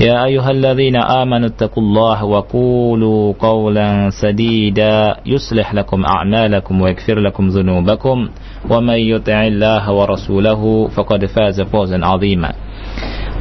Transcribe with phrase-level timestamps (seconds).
[0.00, 8.28] يا أيها الذين آمنوا اتقوا الله وقولوا قولا سديدا يصلح لكم أعمالكم ويغفر لكم ذنوبكم
[8.70, 12.52] ومن يطع الله ورسوله فقد فاز فوزا عظيما.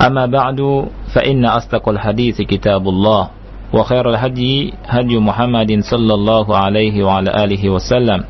[0.07, 3.29] أما بعد فإن أصدق الحديث كتاب الله
[3.73, 8.23] وخير الهدي هدي محمد صلى الله عليه وعلى آله وسلم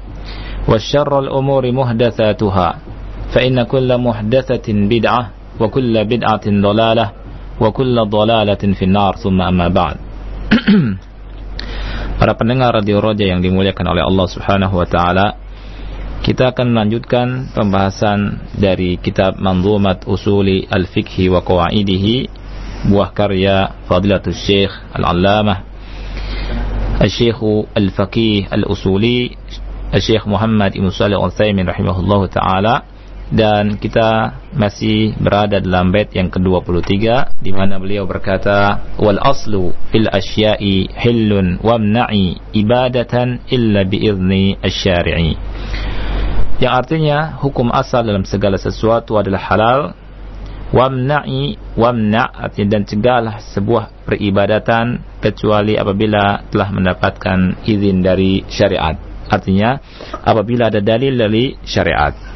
[0.69, 2.75] والشر الأمور محدثاتها
[3.35, 7.11] فإن كل محدثة بدعة وكل بدعة ضلالة
[7.59, 9.97] wa kulla dhalalatin finnar thumma amma ba'd.
[12.19, 15.27] Para pendengar Radio Roja yang dimuliakan oleh Allah Subhanahu wa taala,
[16.23, 22.43] kita akan melanjutkan pembahasan dari kitab Manzumat Usuli Al-Fiqhi wa Qawaidihi
[22.87, 25.67] buah karya Fadilatul Syekh Al-Allamah
[27.03, 27.43] Al-Syekh
[27.75, 29.35] Al-Faqih Al-Usuli
[29.91, 32.87] Al-Syekh Muhammad Ibn Salih Al-Thaymin rahimahullahu taala
[33.33, 36.95] dan kita masih berada dalam bait yang ke-23
[37.41, 45.33] di mana beliau berkata wal aslu fil asya'i hillun wamna'i ibadatan illa biizni asy-syari'i
[46.61, 49.81] yang artinya hukum asal dalam segala sesuatu adalah halal.
[50.73, 58.97] Wamna'i wamna' artinya dan cegahlah sebuah peribadatan kecuali apabila telah mendapatkan izin dari syariat.
[59.29, 59.77] Artinya
[60.25, 62.32] apabila ada dalil dari syariat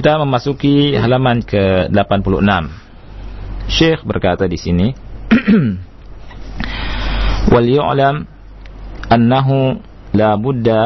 [0.00, 2.50] kita memasuki halaman ke-86.
[3.66, 4.92] Syekh berkata di sini,
[7.52, 8.16] "Wal yu'lam
[9.10, 9.80] annahu
[10.14, 10.80] la budda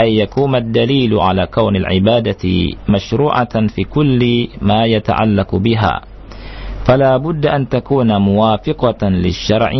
[0.00, 2.44] أن يكون الدليل على كون العبادة
[2.88, 5.94] مشروعة في كل ما يتعلق بها
[6.88, 9.72] فلا بد أن تكون موافقة للشرع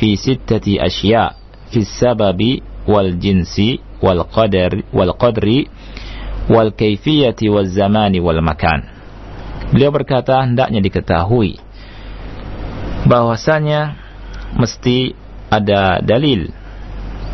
[0.00, 1.32] في ستة أشياء
[1.70, 2.40] في السبب
[2.88, 3.56] والجنس
[4.02, 5.64] والقدر والقدر
[6.49, 8.87] wal kaifiyati wal zamani wal makan.
[9.71, 11.61] Beliau berkata hendaknya diketahui
[13.05, 13.97] bahwasanya
[14.57, 15.13] mesti
[15.51, 16.49] ada dalil,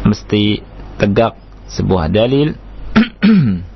[0.03, 0.61] mesti
[0.97, 1.37] tegak
[1.69, 2.57] sebuah dalil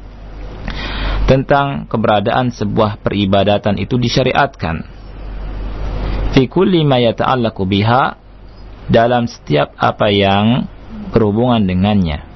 [1.32, 4.84] tentang keberadaan sebuah peribadatan itu disyariatkan.
[6.32, 8.04] Fi kulli ma yata'allaqu biha
[8.88, 10.68] dalam setiap apa yang
[11.12, 12.31] berhubungan dengannya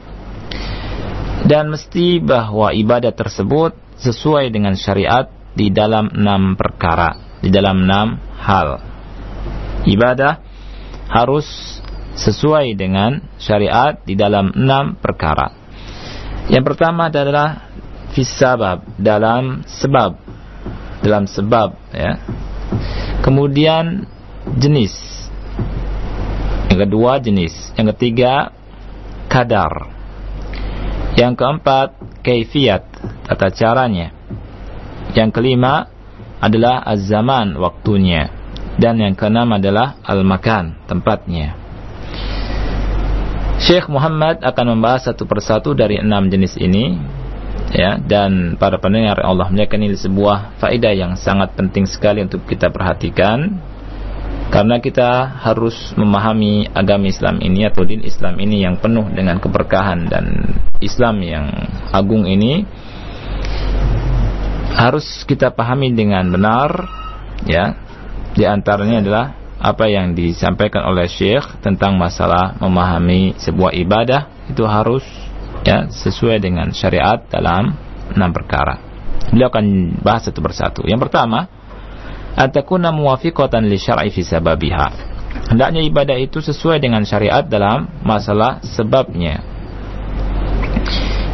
[1.43, 8.15] dan mesti bahwa ibadah tersebut sesuai dengan syariat di dalam enam perkara, di dalam enam
[8.39, 8.79] hal.
[9.85, 10.33] Ibadah
[11.11, 11.47] harus
[12.15, 15.51] sesuai dengan syariat di dalam enam perkara.
[16.47, 17.71] Yang pertama adalah
[18.15, 20.15] fisabab dalam sebab,
[21.03, 22.21] dalam sebab ya.
[23.21, 24.05] Kemudian
[24.59, 24.93] jenis.
[26.69, 28.51] Yang kedua jenis, yang ketiga
[29.31, 29.94] kadar.
[31.15, 32.83] Yang keempat, kaifiat,
[33.23, 34.11] tata caranya.
[35.15, 35.87] Yang kelima
[36.43, 38.31] adalah az-zaman, waktunya.
[38.75, 41.55] Dan yang keenam adalah al-makan, tempatnya.
[43.55, 46.99] Syekh Muhammad akan membahas satu persatu dari enam jenis ini
[47.71, 52.67] ya dan para pendengar Allah muliakan ini sebuah faedah yang sangat penting sekali untuk kita
[52.69, 53.57] perhatikan
[54.55, 60.07] karena kita harus memahami agama Islam ini atau din Islam ini yang penuh dengan keberkahan
[60.07, 61.51] dan Islam yang
[61.91, 62.63] agung ini
[64.71, 66.87] harus kita pahami dengan benar
[67.43, 67.75] ya
[68.31, 69.25] di antaranya adalah
[69.59, 75.03] apa yang disampaikan oleh Syekh tentang masalah memahami sebuah ibadah itu harus
[75.67, 77.75] ya sesuai dengan syariat dalam
[78.15, 78.79] enam perkara.
[79.35, 80.85] Beliau akan bahas satu persatu.
[80.85, 81.49] Yang pertama,
[82.35, 84.87] atakuna muwafiqatan li syar'i fi sababiha.
[85.51, 89.43] Hendaknya ibadah itu sesuai dengan syariat dalam masalah sebabnya.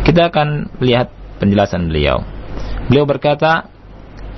[0.01, 2.25] Kita akan lihat penjelasan beliau.
[2.89, 3.69] Beliau berkata,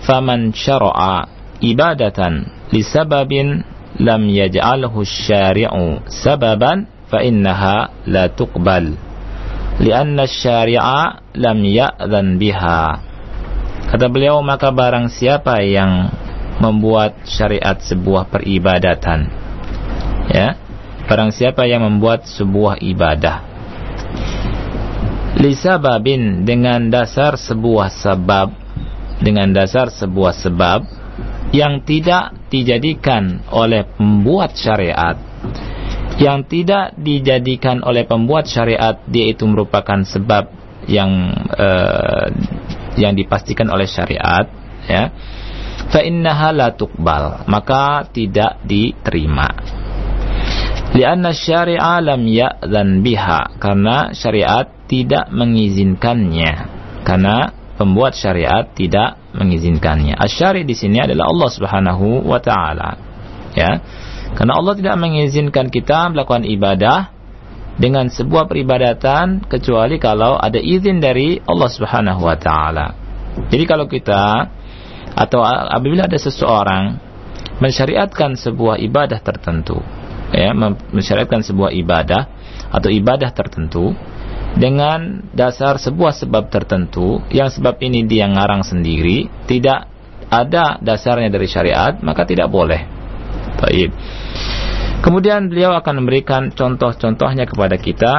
[0.04, 1.28] "Faman syara'a
[1.64, 3.64] ibadatan li sababin
[4.00, 9.14] lam yaj'alhu syari'u sababan fa innaha la tuqbal."
[9.82, 12.84] lianna syari'a lam ya'dhan biha
[13.90, 16.14] kata beliau maka barang siapa yang
[16.62, 19.30] membuat syariat sebuah peribadatan.
[20.30, 20.60] Ya.
[21.04, 23.44] Barang siapa yang membuat sebuah ibadah.
[25.38, 28.48] Lisababin dengan dasar sebuah sebab
[29.20, 30.80] dengan dasar sebuah sebab
[31.52, 35.20] yang tidak dijadikan oleh pembuat syariat.
[36.18, 40.50] Yang tidak dijadikan oleh pembuat syariat dia itu merupakan sebab
[40.88, 41.12] yang
[41.52, 42.28] uh,
[43.00, 44.46] yang dipastikan oleh syariat
[44.86, 45.10] ya
[45.94, 47.46] fa innaha la tuqbal.
[47.46, 49.46] Maka tidak diterima.
[50.98, 53.62] Lianna syari'a lam ya'zan biha.
[53.62, 56.54] Karena syariat tidak mengizinkannya.
[57.06, 60.18] Karena pembuat syariat tidak mengizinkannya.
[60.18, 62.90] Asyari di sini adalah Allah Subhanahu wa taala.
[63.54, 63.82] Ya.
[64.34, 67.14] Karena Allah tidak mengizinkan kita melakukan ibadah
[67.78, 72.94] dengan sebuah peribadatan kecuali kalau ada izin dari Allah Subhanahu wa taala.
[73.50, 74.50] Jadi kalau kita
[75.14, 76.98] atau apabila ada seseorang
[77.62, 79.80] mensyariatkan sebuah ibadah tertentu,
[80.34, 80.52] ya,
[80.90, 82.22] mensyariatkan sebuah ibadah
[82.74, 83.94] atau ibadah tertentu
[84.54, 89.90] dengan dasar sebuah sebab tertentu yang sebab ini dia ngarang sendiri, tidak
[90.30, 92.82] ada dasarnya dari syariat, maka tidak boleh.
[93.62, 93.94] Baik.
[95.04, 98.14] Kemudian beliau akan memberikan contoh-contohnya kepada kita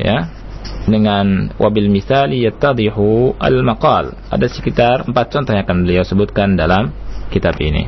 [0.00, 0.39] ya
[0.88, 4.16] dengan wabil misali yattadihu al maqal.
[4.32, 6.90] Ada sekitar empat contoh yang akan beliau sebutkan dalam
[7.30, 7.86] kitab ini.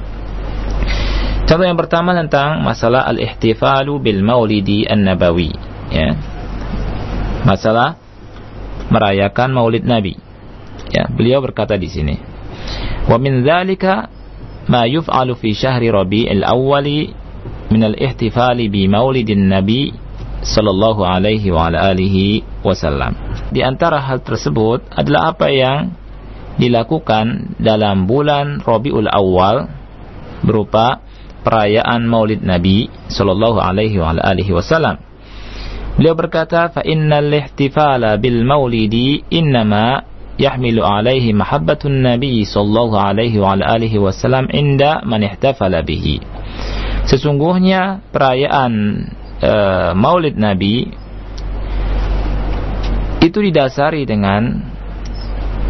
[1.43, 5.53] Contoh yang pertama tentang masalah al-ihtifalu bil maulidi an-nabawi
[5.91, 6.15] ya.
[7.43, 7.99] Masalah
[8.89, 10.15] merayakan maulid Nabi.
[10.93, 12.17] Ya, beliau berkata di sini.
[13.11, 14.07] Wa min dzalika
[14.71, 17.11] ma yuf'alu fi syahri Rabi'il awwali
[17.75, 19.91] min al-ihtifali bi maulidin Nabi
[20.43, 23.15] sallallahu alaihi wa ala alihi wasallam.
[23.51, 25.93] Di antara hal tersebut adalah apa yang
[26.57, 29.69] dilakukan dalam bulan Rabiul Awal
[30.43, 31.01] berupa
[31.43, 35.01] perayaan Maulid Nabi sallallahu alaihi wasallam.
[35.93, 40.09] Beliau berkata, "Fa innal ihtifala bil maulidi innama
[40.41, 46.25] yahmilu alaihi mahabbatun nabi sallallahu alaihi wa alihi wasallam inda man ihtafala bihi."
[47.05, 48.73] Sesungguhnya perayaan
[49.43, 50.87] uh, Maulid Nabi
[53.23, 54.59] itu didasari dengan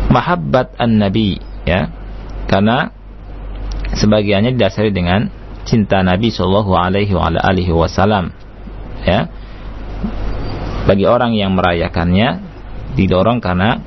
[0.09, 1.37] mahabbat an-nabi
[1.69, 1.93] ya.
[2.49, 2.89] Karena
[3.93, 5.29] sebagiannya didasari dengan
[5.69, 8.33] cinta Nabi sallallahu alaihi wasallam
[9.05, 9.29] ya.
[10.83, 12.43] Bagi orang yang merayakannya
[12.99, 13.79] didorong karena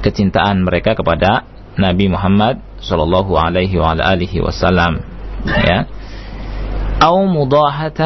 [0.00, 1.46] kecintaan mereka kepada
[1.78, 3.78] Nabi Muhammad sallallahu alaihi
[4.42, 5.04] wasallam
[5.46, 5.86] ya
[7.00, 8.00] أو مضاهة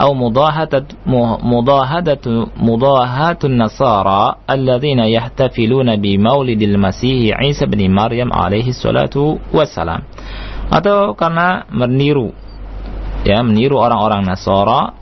[0.00, 0.74] أو مضاهة
[1.42, 2.24] مضاهدة
[2.58, 6.18] mudahatun النصارى الذين يحتفلون bi
[6.62, 10.02] المسيح عيسى بن مريم عليه alaihi
[10.70, 12.30] atau karena meniru
[13.26, 14.94] ya meniru orang-orang Nasara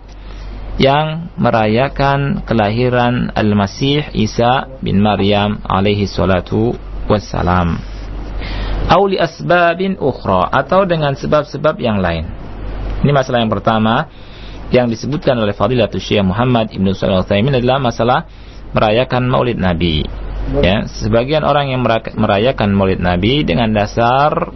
[0.78, 6.78] yang merayakan kelahiran Al-Masih Isa bin Maryam alaihi salatu
[7.10, 7.82] wassalam.
[8.88, 12.37] Au asbabin ukhra atau dengan sebab-sebab yang lain.
[13.02, 14.10] Ini masalah yang pertama
[14.68, 18.20] yang disebutkan oleh Fadilatul Syekh Muhammad Ibnu Shalih Al adalah masalah
[18.72, 20.04] merayakan Maulid Nabi.
[20.64, 21.84] Ya, sebagian orang yang
[22.16, 24.48] merayakan Maulid Nabi dengan dasar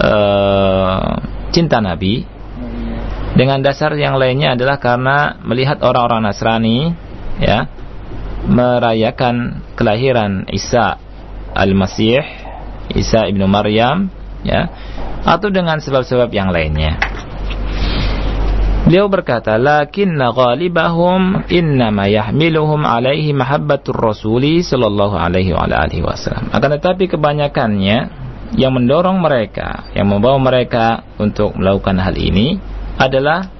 [0.00, 1.20] uh,
[1.52, 2.24] cinta Nabi.
[3.36, 6.90] Dengan dasar yang lainnya adalah karena melihat orang-orang Nasrani
[7.38, 7.70] ya
[8.48, 10.98] merayakan kelahiran Isa
[11.54, 12.24] Al-Masih,
[12.96, 14.10] Isa ibnu Maryam
[14.42, 14.72] ya
[15.22, 16.98] atau dengan sebab-sebab yang lainnya.
[18.88, 26.72] Beliau berkata, "Lakinna ghalibahum innama yahmiluhum alaihi mahabbatur rasuli sallallahu alaihi wa alihi wasallam." Akan
[26.72, 28.08] tetapi kebanyakannya
[28.56, 32.56] yang mendorong mereka, yang membawa mereka untuk melakukan hal ini
[32.96, 33.52] adalah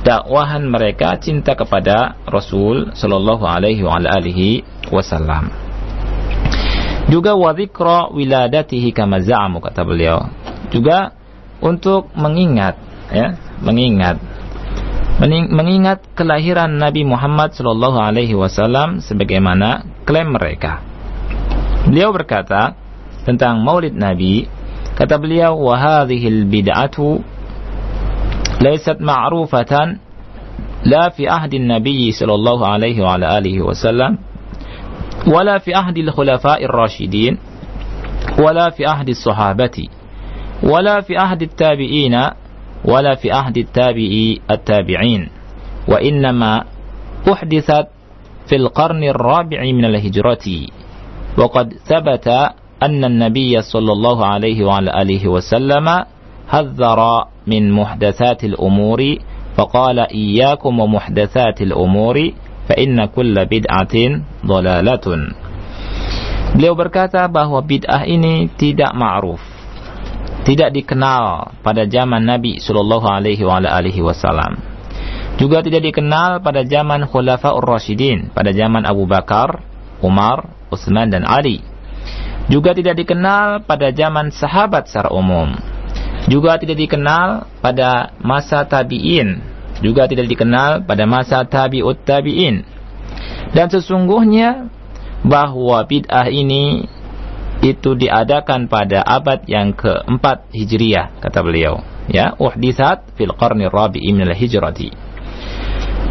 [0.00, 5.52] dakwahan mereka cinta kepada Rasul sallallahu alaihi wa alihi wasallam.
[7.12, 10.24] Juga wa dzikra wiladatihi kama za'amu kata beliau.
[10.72, 11.12] Juga
[11.60, 12.80] untuk mengingat
[13.12, 14.33] ya, mengingat
[15.51, 20.79] mengingat kelahiran Nabi Muhammad sallallahu alaihi wasallam sebagaimana klaim mereka.
[21.89, 22.77] Beliau berkata
[23.27, 24.47] tentang Maulid Nabi,
[24.95, 27.19] kata beliau wa hadhihi bid'atu
[28.63, 29.99] laysat ma'rufatan
[30.87, 34.29] la fi ahdi Nabi sallallahu alaihi wa alihi wasallam
[35.27, 37.37] ولا في عهد الخلفاء الراشدين
[38.39, 39.77] ولا في عهد الصحابة
[40.63, 42.15] ولا في عهد التابعين
[42.84, 45.28] ولا في عهد التابعي التابعين
[45.88, 46.64] وإنما
[47.32, 47.86] أحدثت
[48.48, 50.46] في القرن الرابع من الهجرة
[51.38, 52.28] وقد ثبت
[52.82, 55.86] أن النبي صلى الله عليه وعلى آله وسلم
[56.48, 57.00] حذر
[57.46, 59.00] من محدثات الأمور
[59.56, 62.16] فقال إياكم ومحدثات الأمور
[62.68, 63.94] فإن كل بدعة
[64.46, 65.06] ضلالة
[66.54, 69.42] Beliau berkata bahwa bid'ah ini tidak ma'ruf.
[70.44, 74.60] Tidak dikenal pada zaman Nabi sallallahu alaihi wasallam.
[75.34, 79.64] Juga tidak dikenal pada zaman Khulafaur Rasyidin, pada zaman Abu Bakar,
[79.98, 81.64] Umar, Utsman dan Ali.
[82.46, 85.56] Juga tidak dikenal pada zaman sahabat secara umum.
[86.28, 89.40] Juga tidak dikenal pada masa tabi'in.
[89.80, 92.62] Juga tidak dikenal pada masa tabi'ut tabi'in.
[93.56, 94.70] Dan sesungguhnya
[95.24, 96.84] bahwa bid'ah ini
[97.64, 101.80] itu diadakan pada abad yang keempat Hijriyah kata beliau
[102.12, 104.92] ya uhdisat fil qarni rabi'i min al-hijrati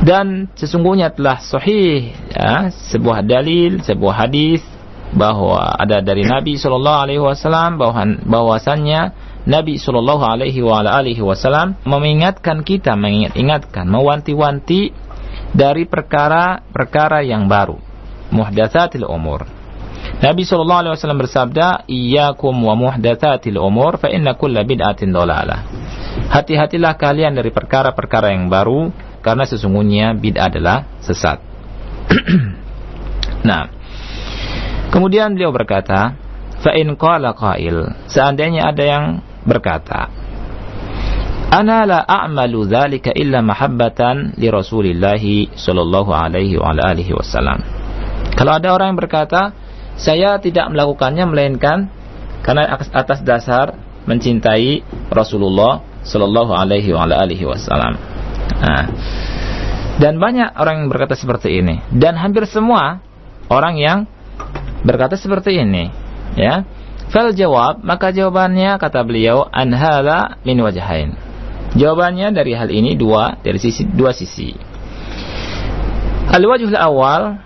[0.02, 4.66] dan sesungguhnya telah sahih ya, sebuah dalil sebuah hadis
[5.14, 9.14] bahwa ada dari Nabi sallallahu alaihi wasallam bahwa bahwasannya
[9.46, 14.90] Nabi sallallahu alaihi wasallam mengingatkan kita mengingatkan mewanti-wanti
[15.54, 17.78] dari perkara-perkara yang baru
[18.34, 19.46] muhdatsatil umur.
[20.22, 25.66] Nabi sallallahu alaihi wasallam bersabda, "Iyyakum wa muhdatsatil umur fa inna kulla bid'atin dhalalah."
[26.30, 28.94] Hati-hatilah kalian dari perkara-perkara yang baru
[29.26, 31.42] karena sesungguhnya bid'ah adalah sesat.
[33.50, 33.72] nah,
[34.94, 36.14] kemudian beliau berkata,
[36.62, 39.06] "Fa in qala qail," seandainya ada yang
[39.44, 40.14] berkata,
[41.50, 45.20] "Ana la a'malu dzalika illa mahabbatan li Rasulillah
[45.58, 47.60] sallallahu alaihi wa alihi wasallam."
[48.34, 49.63] Kalau ada orang yang berkata,
[49.98, 51.90] saya tidak melakukannya melainkan
[52.44, 56.92] karena atas dasar mencintai Rasulullah Shallallahu Alaihi
[57.48, 57.96] Wasallam.
[58.60, 58.84] Nah,
[60.02, 63.00] dan banyak orang yang berkata seperti ini, dan hampir semua
[63.48, 64.00] orang yang
[64.84, 65.88] berkata seperti ini,
[66.36, 66.68] ya.
[67.14, 71.14] Fal jawab, maka jawabannya kata beliau anhala min wajahain.
[71.78, 74.50] Jawabannya dari hal ini dua dari sisi dua sisi.
[76.34, 77.38] Al wajhul awal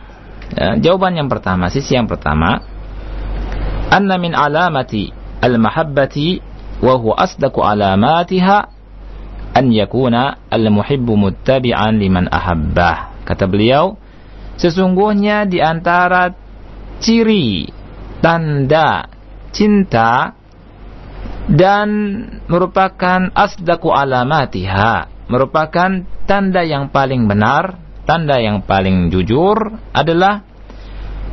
[0.55, 2.63] Ya, jawaban yang pertama, sisi yang pertama,
[3.91, 5.11] anna min alamati
[5.43, 6.39] al-mahabbati
[6.79, 8.59] wa huwa asdaqu alamatiha
[9.57, 13.27] an yakuna al-muhibbu muttabi'an liman ahabbah.
[13.27, 13.99] Kata beliau,
[14.55, 16.31] sesungguhnya di antara
[17.03, 17.67] ciri
[18.23, 19.11] tanda
[19.51, 20.33] cinta
[21.47, 21.89] dan
[22.51, 30.41] merupakan asdaku alamatiha merupakan tanda yang paling benar tanda yang paling jujur adalah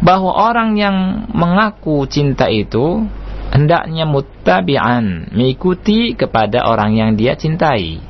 [0.02, 3.07] bahwa orang yang mengaku cinta itu
[3.54, 8.02] hendaknya muttabi'an, mengikuti kepada orang yang dia cintai.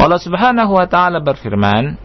[0.00, 2.00] Allah Subhanahu wa taala berfirman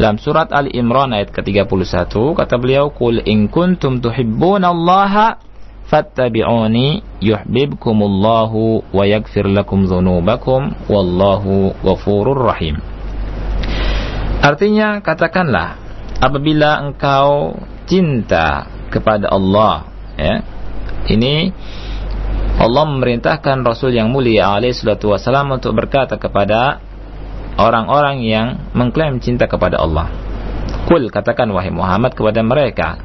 [0.00, 5.38] dalam surat Ali Imran ayat ke-31 kata beliau qul in kuntum tuhibbunallaha
[5.86, 12.93] fattabi'uni yuhibbukumullahu wa yaghfir lakum dzunubakum wallahu ghafurur rahim.
[14.40, 15.78] Artinya katakanlah
[16.18, 20.34] apabila engkau cinta kepada Allah ya.
[21.04, 21.52] Ini
[22.56, 26.80] Allah memerintahkan Rasul yang mulia alaihi salatu wasalam untuk berkata kepada
[27.60, 30.08] orang-orang yang mengklaim cinta kepada Allah.
[30.88, 32.96] Kul katakan wahai Muhammad kepada mereka,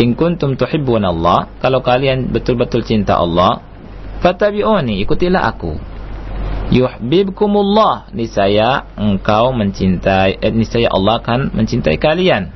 [0.00, 3.60] in kuntum tuhibbun Allah, kalau kalian betul-betul cinta Allah,
[4.24, 5.76] fatabi'uni, ikutilah aku
[6.68, 12.52] yuhibbukumullah niscaya engkau mencintai eh, niscaya Allah akan mencintai kalian.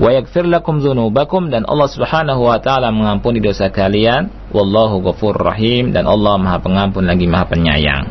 [0.00, 4.32] Wa yaghfir lakum dzunubakum dan Allah Subhanahu wa taala mengampuni dosa kalian.
[4.50, 5.92] Wallahu ghafur rahim.
[5.92, 8.04] Dan Allah Maha Pengampun lagi Maha Penyayang.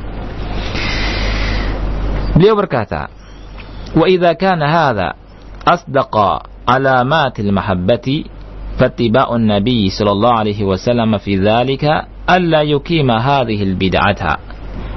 [2.38, 3.10] Beliau berkata
[3.98, 5.10] wa idza kana hadha
[5.68, 8.30] asdaqa alamatil mahabbati
[8.80, 14.51] fattiba'un nabiy sallallahu alaihi wasallam fi dzalika alla yuqima hadhihi albid'ata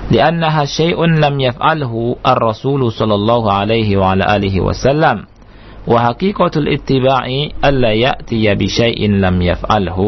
[0.09, 1.93] لأنها شيء لم يفعله
[2.25, 5.17] الرسول صلى الله عليه وعلى آله وسلم
[5.87, 7.25] وحقيقة الاتباع
[7.65, 9.99] ألا يأتي بشيء لم يفعله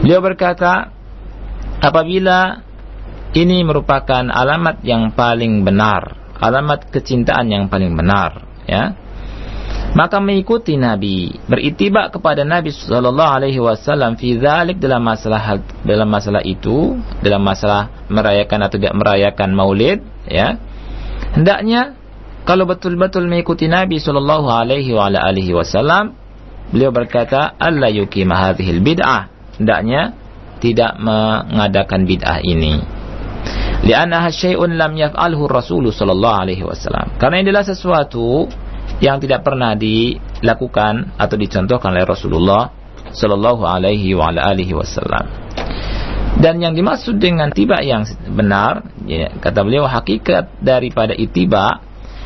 [0.00, 0.96] Beliau berkata,
[1.82, 2.64] apabila
[3.36, 8.96] ini merupakan alamat yang paling benar, alamat kecintaan yang paling benar, ya,
[9.93, 14.39] maka mengikuti Nabi, beritiba kepada Nabi Shallallahu Alaihi Wasallam fi
[14.79, 20.57] dalam masalah dalam masalah itu, dalam masalah merayakan atau tidak merayakan Maulid, ya,
[21.37, 21.93] hendaknya
[22.47, 24.95] kalau betul-betul mengikuti Nabi Shallallahu Alaihi
[25.53, 26.17] Wasallam,
[26.73, 29.29] beliau berkata, Allah yuki mahadhil bid'ah,
[29.61, 30.17] hendaknya
[30.59, 33.05] tidak mengadakan bid'ah ini.
[33.85, 37.21] Lianna syai'un lam yaf'alhu Rasulullah sallallahu alaihi wasallam.
[37.21, 38.49] Karena ini adalah sesuatu
[39.03, 42.71] yang tidak pernah dilakukan atau dicontohkan oleh Rasulullah
[43.11, 45.25] Shallallahu Alaihi Wasallam.
[46.35, 51.79] Dan yang dimaksud dengan tiba yang benar, ya, kata beliau hakikat daripada itiba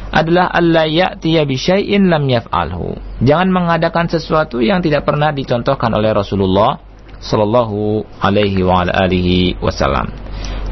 [0.09, 2.97] adalah Allah ya'tiya bi syai'in lam yaf'alhu.
[3.21, 6.81] Jangan mengadakan sesuatu yang tidak pernah dicontohkan oleh Rasulullah
[7.21, 10.09] sallallahu alaihi wa alihi wasallam.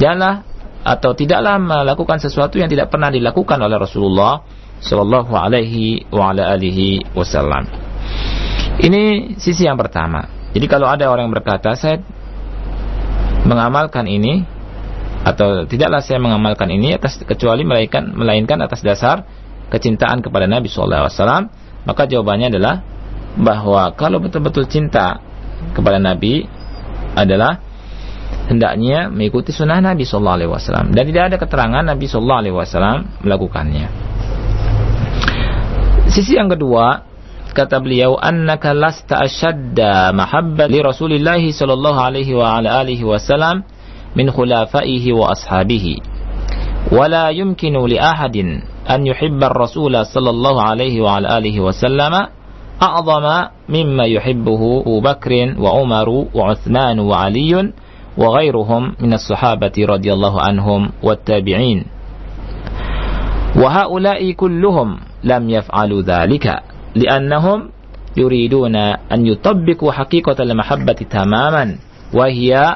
[0.02, 0.42] Janganlah
[0.82, 4.42] atau tidaklah melakukan sesuatu yang tidak pernah dilakukan oleh Rasulullah
[4.82, 7.66] sallallahu alaihi wa alihi wasallam.
[8.78, 10.30] Ini sisi yang pertama.
[10.54, 12.02] Jadi kalau ada orang yang berkata saya
[13.46, 14.46] mengamalkan ini
[15.26, 19.26] atau tidaklah saya mengamalkan ini atas kecuali melainkan melainkan atas dasar
[19.68, 21.12] kecintaan kepada Nabi SAW
[21.84, 22.80] maka jawabannya adalah
[23.36, 25.20] bahwa kalau betul-betul cinta
[25.76, 26.48] kepada Nabi
[27.18, 27.60] adalah
[28.48, 34.07] hendaknya mengikuti sunnah Nabi SAW dan tidak ada keterangan Nabi SAW melakukannya
[36.12, 37.04] sisi yang kedua
[37.54, 43.64] kata beliau annaka lasta ashadda mahabbat li Rasulillah sallallahu alaihi wa ala alihi wasallam
[44.18, 45.86] من خلافائه وأصحابه
[46.92, 48.36] ولا يمكن لأحد
[48.90, 52.14] أن يحب الرسول صلى الله عليه وعلى آله وسلم
[52.82, 53.26] أعظم
[53.70, 57.54] مما يحبه أبو بكر وعمر وعثمان وعلي
[58.18, 61.86] وغيرهم من الصحابة رضي الله عنهم والتابعين
[63.56, 64.90] وهؤلاء كلهم
[65.24, 66.60] لم يفعلوا ذلك
[66.96, 67.70] لأنهم
[68.18, 68.76] يريدون
[69.12, 71.76] أن يطبقوا حقيقة المحبة تماما
[72.14, 72.76] وهي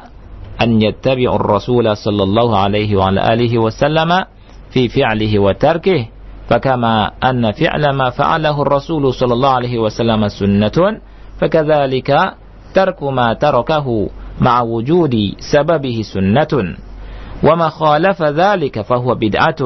[0.61, 4.25] أن يتبعوا الرسول صلى الله عليه وعلى آله وسلم
[4.71, 6.07] في فعله وتركه.
[6.49, 10.99] فكما أن فعل ما فعله الرسول صلى الله عليه وسلم سنة
[11.39, 12.33] فكذلك
[12.73, 14.09] ترك ما تركه
[14.41, 16.75] مع وجود سببه سنة.
[17.43, 19.61] وما خالف ذلك فهو بدعة.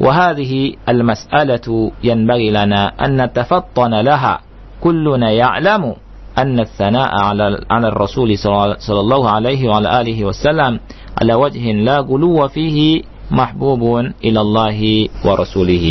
[0.00, 0.52] وهذه
[0.88, 1.66] المسألة
[2.04, 4.34] ينبغي لنا أن نتفطن لها
[4.80, 5.94] كلنا يعلم
[6.38, 10.80] أن الثناء على على الرسول صلى الله عليه وعلى آله وسلم
[11.20, 13.82] على وجه لا غلو فيه محبوب
[14.24, 14.80] إلى الله
[15.24, 15.86] ورسوله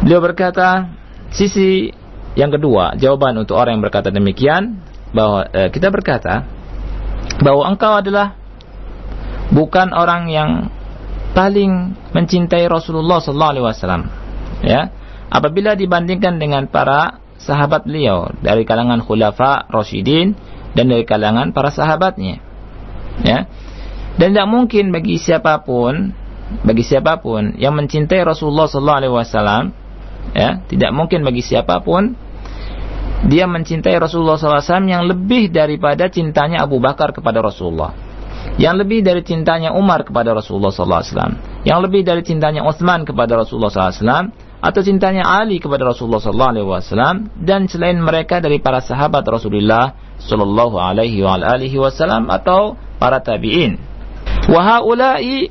[0.00, 0.88] Beliau berkata,
[1.28, 1.92] sisi
[2.32, 4.80] yang kedua, jawaban untuk orang yang berkata demikian,
[5.12, 6.46] bahwa eh, kita berkata
[7.44, 8.32] bahwa engkau adalah
[9.50, 10.50] bukan orang yang
[11.35, 14.03] paling mencintai Rasulullah sallallahu alaihi wasallam.
[14.63, 14.89] Ya.
[15.27, 20.33] Apabila dibandingkan dengan para sahabat beliau dari kalangan khulafa Rasyidin
[20.73, 22.39] dan dari kalangan para sahabatnya.
[23.21, 23.51] Ya.
[24.15, 26.15] Dan tidak mungkin bagi siapa pun
[26.63, 29.63] bagi siapa pun yang mencintai Rasulullah sallallahu alaihi wasallam
[30.31, 32.15] ya, tidak mungkin bagi siapa pun
[33.25, 38.04] dia mencintai Rasulullah SAW yang lebih daripada cintanya Abu Bakar kepada Rasulullah
[38.61, 43.73] yang lebih dari cintanya Umar kepada Rasulullah SAW yang lebih dari cintanya Utsman kepada Rasulullah
[43.73, 44.31] SAW
[44.65, 46.21] atau cintanya Ali kepada Rasulullah
[46.65, 47.29] wasallam.
[47.37, 51.21] Dan selain mereka dari para sahabat Rasulullah sallallahu alaihi
[51.77, 53.77] wasallam atau para tabi'in.
[54.49, 54.81] Wa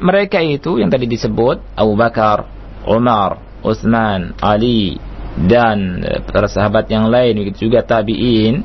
[0.03, 2.47] mereka itu yang tadi disebut Abu Bakar,
[2.87, 4.99] Umar, Utsman, Ali
[5.35, 8.63] dan eh, para sahabat yang lain begitu juga tabi'in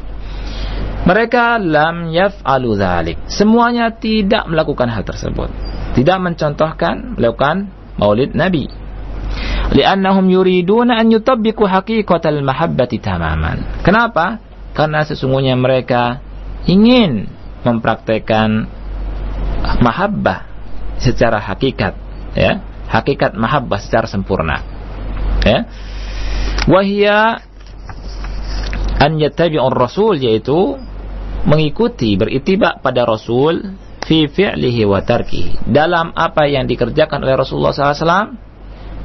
[1.08, 3.18] mereka lam yaf'alu dzalik.
[3.32, 5.50] Semuanya tidak melakukan hal tersebut.
[5.98, 8.70] Tidak mencontohkan melakukan maulid Nabi
[9.74, 13.82] li'annahum yuriduna an yutabbiqu haqiqatal mahabbati tamaman.
[13.86, 14.42] Kenapa?
[14.74, 16.22] Karena sesungguhnya mereka
[16.66, 17.30] ingin
[17.66, 18.70] mempraktekkan
[19.82, 20.48] mahabbah
[21.02, 21.94] secara hakikat,
[22.34, 22.64] ya.
[22.90, 24.66] Hakikat mahabbah secara sempurna.
[25.46, 25.70] Ya.
[26.66, 27.46] Wahia
[29.00, 30.76] an yattabi'ur rasul yaitu
[31.48, 38.50] mengikuti beritibak pada rasul fi fi'lihi wa tarkihi dalam apa yang dikerjakan oleh Rasulullah SAW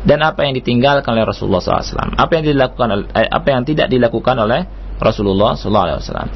[0.04, 2.20] dan apa yang ditinggalkan oleh Rasulullah SAW.
[2.20, 4.68] Apa yang dilakukan eh, apa yang tidak dilakukan oleh
[5.00, 6.28] Rasulullah SAW.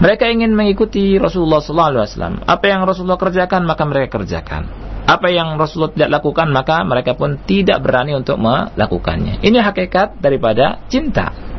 [0.00, 2.42] Mereka ingin mengikuti Rasulullah SAW.
[2.42, 4.62] Apa yang Rasulullah kerjakan maka mereka kerjakan.
[5.04, 9.44] Apa yang Rasulullah tidak lakukan maka mereka pun tidak berani untuk melakukannya.
[9.44, 11.52] Ini hakikat daripada cinta.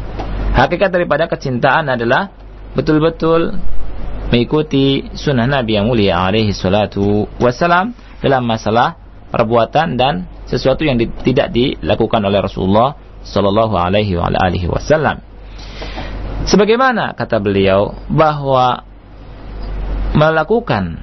[0.53, 2.29] Hakikat daripada kecintaan adalah
[2.77, 3.57] betul-betul
[4.29, 8.97] mengikuti sunnah Nabi yang mulia alaihi salatu wassalam dalam masalah
[9.33, 14.13] perbuatan dan sesuatu yang di, tidak dilakukan oleh Rasulullah Shallallahu Alaihi
[14.69, 15.23] Wasallam.
[16.43, 18.83] Sebagaimana kata beliau bahwa
[20.13, 21.01] melakukan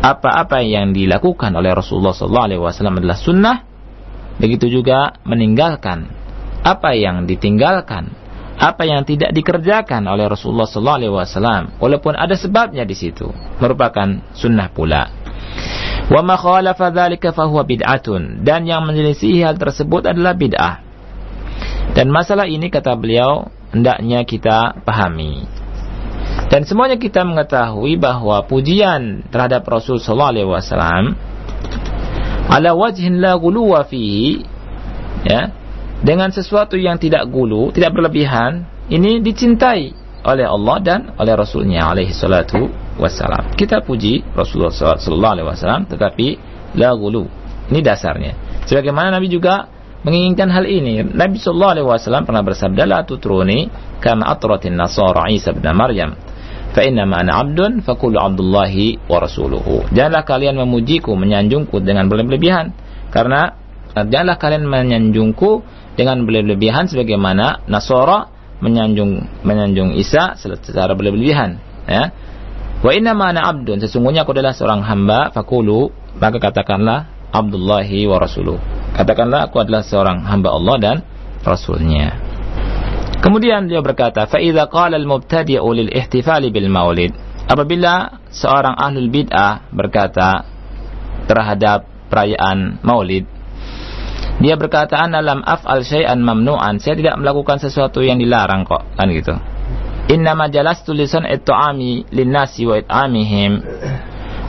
[0.00, 3.56] apa-apa yang dilakukan oleh Rasulullah Shallallahu Alaihi Wasallam adalah sunnah,
[4.38, 6.08] begitu juga meninggalkan
[6.62, 8.14] apa yang ditinggalkan,
[8.56, 13.28] apa yang tidak dikerjakan oleh Rasulullah Shallallahu Alaihi Wasallam, walaupun ada sebabnya di situ,
[13.60, 15.12] merupakan sunnah pula.
[16.08, 20.80] Wa ma khalafa dzalika fahuwa bid'atun dan yang menyelisih hal tersebut adalah bid'ah.
[21.92, 25.48] Dan masalah ini kata beliau hendaknya kita pahami.
[26.46, 31.04] Dan semuanya kita mengetahui bahwa pujian terhadap Rasul sallallahu alaihi wasallam
[32.46, 34.46] ala wajhin la ghuluwa fihi
[35.26, 35.50] ya
[36.04, 39.94] dengan sesuatu yang tidak gulu, tidak berlebihan, ini dicintai
[40.26, 42.66] oleh Allah dan oleh Rasulnya alaihi salatu
[42.98, 43.54] wassalam.
[43.54, 46.26] Kita puji Rasulullah sallallahu alaihi wasallam tetapi
[46.76, 47.24] la gulu.
[47.70, 48.32] Ini dasarnya.
[48.66, 49.70] Sebagaimana Nabi juga
[50.02, 51.02] menginginkan hal ini.
[51.02, 53.70] Nabi sallallahu alaihi wasallam pernah bersabda la tutruni
[54.02, 56.14] kama atratin nasara Isa bin Maryam.
[56.74, 59.88] Fa inna ma ana 'abdun faqulu 'abdullahi wa rasuluhu.
[59.94, 62.74] Janganlah kalian memujiku, menyanjungku dengan berlebihan
[63.14, 63.65] karena
[64.04, 65.64] janganlah kalian menyanjungku
[65.96, 68.28] dengan berlebihan sebagaimana Nasara
[68.60, 71.56] menyanjung menyanjung Isa secara berlebihan
[71.88, 72.12] ya.
[72.84, 75.88] Wa inna ma ana abdun sesungguhnya aku adalah seorang hamba fakulu
[76.20, 78.60] maka katakanlah Abdullahi wa rasuluh.
[78.96, 80.96] Katakanlah aku adalah seorang hamba Allah dan
[81.44, 82.16] rasulnya.
[83.20, 87.12] Kemudian dia berkata fa idza qala al mubtadi'u lil ihtifali bil maulid.
[87.46, 90.44] Apabila seorang ahlul bid'ah berkata
[91.28, 93.35] terhadap perayaan maulid
[94.36, 96.76] dia berkata alam af'al syai'an mamnu'an.
[96.76, 98.84] Saya tidak melakukan sesuatu yang dilarang kok.
[98.92, 99.32] Kan gitu.
[100.12, 103.64] Inna majalas tulisan it'ami linnasi wa it'amihim.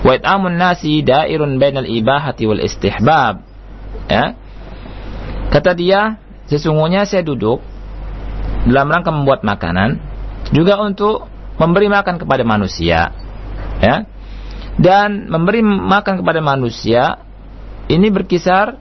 [0.04, 3.42] Wa it'amun nasi dairun bainal ibahati wal istihbab.
[4.12, 4.36] Ya.
[5.56, 6.20] Kata dia
[6.52, 7.64] sesungguhnya saya duduk
[8.68, 10.04] dalam rangka membuat makanan
[10.52, 13.16] juga untuk memberi makan kepada manusia.
[13.80, 14.04] Ya.
[14.78, 17.24] Dan memberi makan kepada manusia
[17.88, 18.78] ini berkisar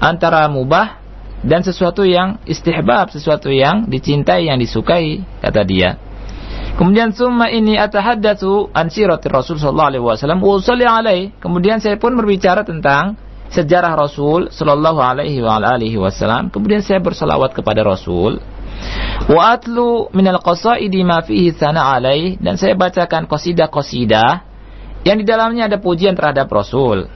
[0.00, 1.04] antara mubah
[1.44, 6.00] dan sesuatu yang istihbab, sesuatu yang dicintai, yang disukai, kata dia.
[6.74, 11.30] Kemudian summa ini atahaddatsu an sirati Rasul sallallahu alaihi wasallam wa usalli alaihi.
[11.38, 13.14] Kemudian saya pun berbicara tentang
[13.46, 16.50] sejarah Rasul sallallahu alaihi wa alihi wasallam.
[16.50, 18.42] Kemudian saya bersalawat kepada Rasul.
[19.30, 24.42] Wa atlu min al-qasaidi ma fihi sana alaihi dan saya bacakan qasidah-qasidah
[25.06, 27.06] yang di dalamnya ada pujian terhadap Rasul.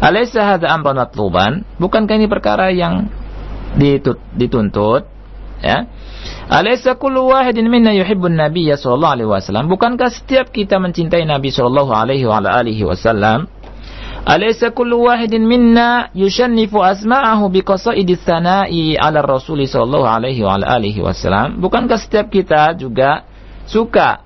[0.00, 1.64] Alaysa hadza amran matluban?
[1.80, 3.08] Bukankah ini perkara yang
[4.36, 5.08] dituntut?
[5.64, 5.88] Ya.
[6.46, 9.66] Alaysa kullu wahidin minna yuhibbun nabiyya sallallahu alaihi wasallam?
[9.72, 13.50] Bukankah setiap kita mencintai Nabi sallallahu alaihi wa alihi wasallam?
[14.26, 21.62] Alaysa kullu wahidin minna yushannifu asma'ahu biqasaidi tsana'i 'ala Rasul sallallahu alaihi wa alihi wasallam?
[21.62, 23.22] Bukankah setiap kita juga
[23.66, 24.22] suka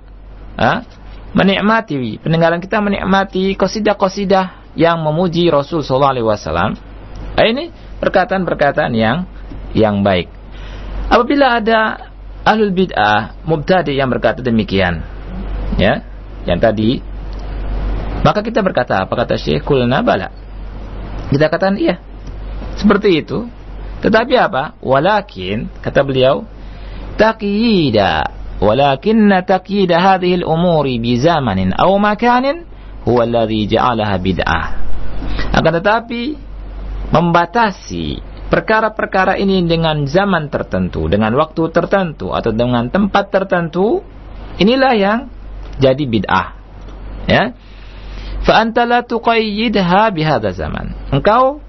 [0.57, 0.85] ha?
[1.33, 6.70] menikmati pendengaran kita menikmati qasidah-qasidah yang memuji Rasul Sallallahu Alaihi Wasallam.
[7.37, 9.26] Nah, ini perkataan-perkataan yang
[9.74, 10.30] yang baik.
[11.11, 12.11] Apabila ada
[12.46, 15.02] ahlul bid'ah mubtadi yang berkata demikian,
[15.80, 16.04] ya,
[16.46, 17.02] yang tadi,
[18.22, 20.30] maka kita berkata apa kata Syekh Kulna bala.
[21.30, 22.02] Kita katakan iya.
[22.78, 23.46] Seperti itu.
[24.00, 24.78] Tetapi apa?
[24.80, 26.48] Walakin kata beliau,
[27.20, 32.68] taqyida walakinna taqyida hadhihi al-umuri bi zamanin aw makanin
[33.04, 34.66] huwa alladhi ja'alaha bid'ah.
[35.56, 36.22] Akan tetapi
[37.10, 44.02] membatasi perkara-perkara ini dengan zaman tertentu, dengan waktu tertentu atau dengan tempat tertentu,
[44.58, 45.18] inilah yang
[45.78, 46.48] jadi bid'ah.
[47.30, 47.54] Ya.
[48.42, 50.96] Fa anta la tuqayyidha bihadza zaman.
[51.12, 51.60] Engkau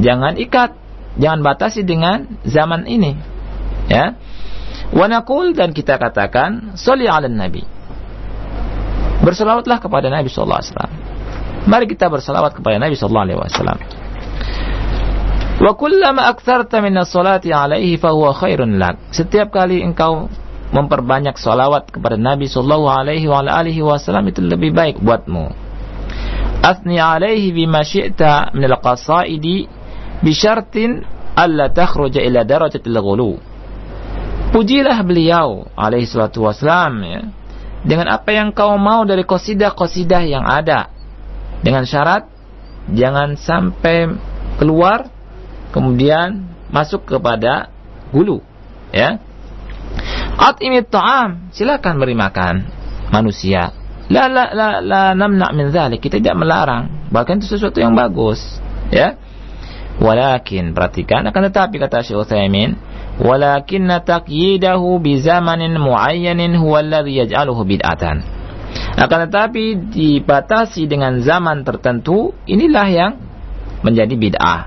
[0.00, 0.74] jangan ikat,
[1.20, 3.14] jangan batasi dengan zaman ini.
[3.86, 4.16] Ya.
[4.90, 5.06] Wa
[5.54, 7.75] dan kita katakan, sholli 'alan nabi.
[9.26, 10.92] Bersalawatlah kepada Nabi sallallahu alaihi wasallam.
[11.66, 13.78] Mari kita bersalawat kepada Nabi sallallahu alaihi wasallam.
[15.56, 19.10] Wa kullama aktsarta min as-salati alaihi fa huwa khairun lak.
[19.10, 20.30] Setiap kali engkau
[20.70, 25.50] memperbanyak salawat kepada Nabi sallallahu alaihi wa alihi wasallam itu lebih baik buatmu.
[26.62, 29.66] Asni alaihi bima syi'ta min al-qasaidi
[30.22, 31.02] bi syartin
[31.34, 33.34] alla takhruja ila darajatil ghulu.
[34.54, 37.20] Pujilah beliau alaihi salatu wasallam ya
[37.86, 40.90] dengan apa yang kau mau dari kosidah-kosidah yang ada.
[41.62, 42.26] Dengan syarat
[42.90, 44.10] jangan sampai
[44.58, 45.08] keluar
[45.70, 47.70] kemudian masuk kepada
[48.10, 48.42] hulu,
[48.90, 49.22] ya.
[50.36, 52.54] At'imit ta'am, silakan beri makan
[53.08, 53.72] manusia.
[54.06, 58.58] La la la la namna min dzalik, kita tidak melarang, bahkan itu sesuatu yang bagus,
[58.90, 59.18] ya.
[59.96, 62.76] Walakin perhatikan akan tetapi kata Syekh Utsaimin
[63.20, 68.24] walakinna taqyidahu bi zamanin muayyanin huwa alladhi yaj'aluhu bid'atan.
[68.96, 73.12] Akan tetapi dibatasi dengan zaman tertentu inilah yang
[73.84, 74.60] menjadi bid'ah.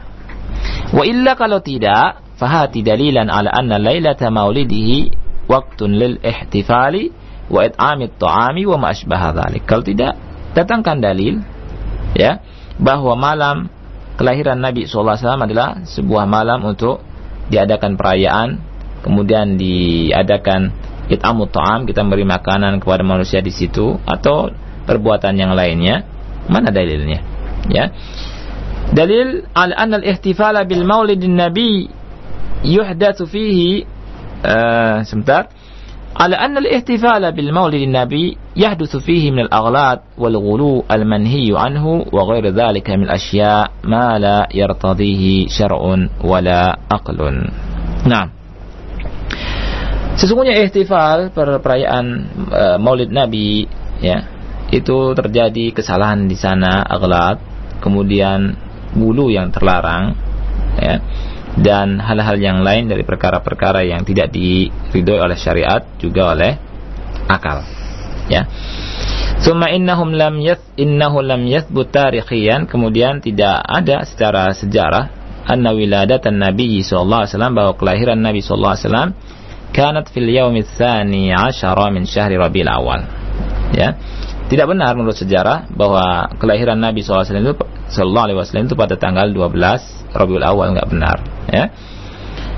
[0.93, 5.13] Wa illa kalau tidak fahati dalilan ala anna lailata maulidihi
[5.49, 7.09] waktun lil ihtifali
[7.49, 9.65] wa it'ami ta'ami wa ma asbaha dhalik.
[9.65, 10.17] Kalau tidak
[10.53, 11.41] datangkan dalil
[12.13, 12.41] ya
[12.77, 13.69] bahwa malam
[14.17, 17.01] kelahiran Nabi SAW adalah sebuah malam untuk
[17.49, 18.49] diadakan perayaan,
[19.01, 20.71] kemudian diadakan
[21.09, 24.53] itamu ta'am, kita memberi makanan kepada manusia di situ atau
[24.85, 26.05] perbuatan yang lainnya,
[26.45, 27.19] mana dalilnya?
[27.69, 27.93] Ya.
[28.89, 31.89] Dalil al-anna al-ihtifala bil maulidin nabi
[32.65, 33.85] yuhdatsu fihi
[34.41, 35.53] uh, sebentar.
[36.17, 42.04] Al anna al bil maulidin nabi يحدث فيه من al-aghlad wal عنه al-manhi anhu
[43.08, 45.82] الأشياء ما dzalika يرتضيه شرع
[46.24, 47.48] ولا أقل نعم wala.
[48.12, 48.26] Nah.
[50.19, 52.06] Sesungguhnya ihtifal per perayaan
[52.52, 53.63] e, Maulid Nabi
[54.04, 54.28] ya,
[54.67, 57.39] itu terjadi kesalahan di sana aglat,
[57.80, 58.52] kemudian
[58.91, 60.19] bulu yang terlarang
[60.76, 61.00] ya
[61.60, 66.52] dan hal-hal yang lain dari perkara-perkara yang tidak diridhoi oleh syariat juga oleh
[67.32, 67.79] akal
[68.30, 68.48] ya.
[69.42, 75.10] Summa innahum lam yath innahu lam yathbut tarikhiyan kemudian tidak ada secara sejarah
[75.48, 79.10] anna wiladatan Nabi sallallahu alaihi wasallam bahwa kelahiran Nabi sallallahu alaihi wasallam
[79.74, 83.02] kanat fil yaumi tsani 'ashara min syahri Rabiul Awal.
[83.74, 83.98] Ya.
[84.50, 87.54] Tidak benar menurut sejarah bahwa kelahiran Nabi Sallallahu
[88.02, 91.18] Alaihi Wasallam itu pada tanggal 12 Rabiul Awal enggak benar.
[91.54, 91.70] Ya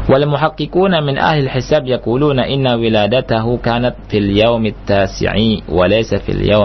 [0.09, 4.33] wal muhaqqiquna min ahli hisab yaquluna inna wiladatahu kanat fil
[4.85, 6.57] tasi'i wa laysa fil ya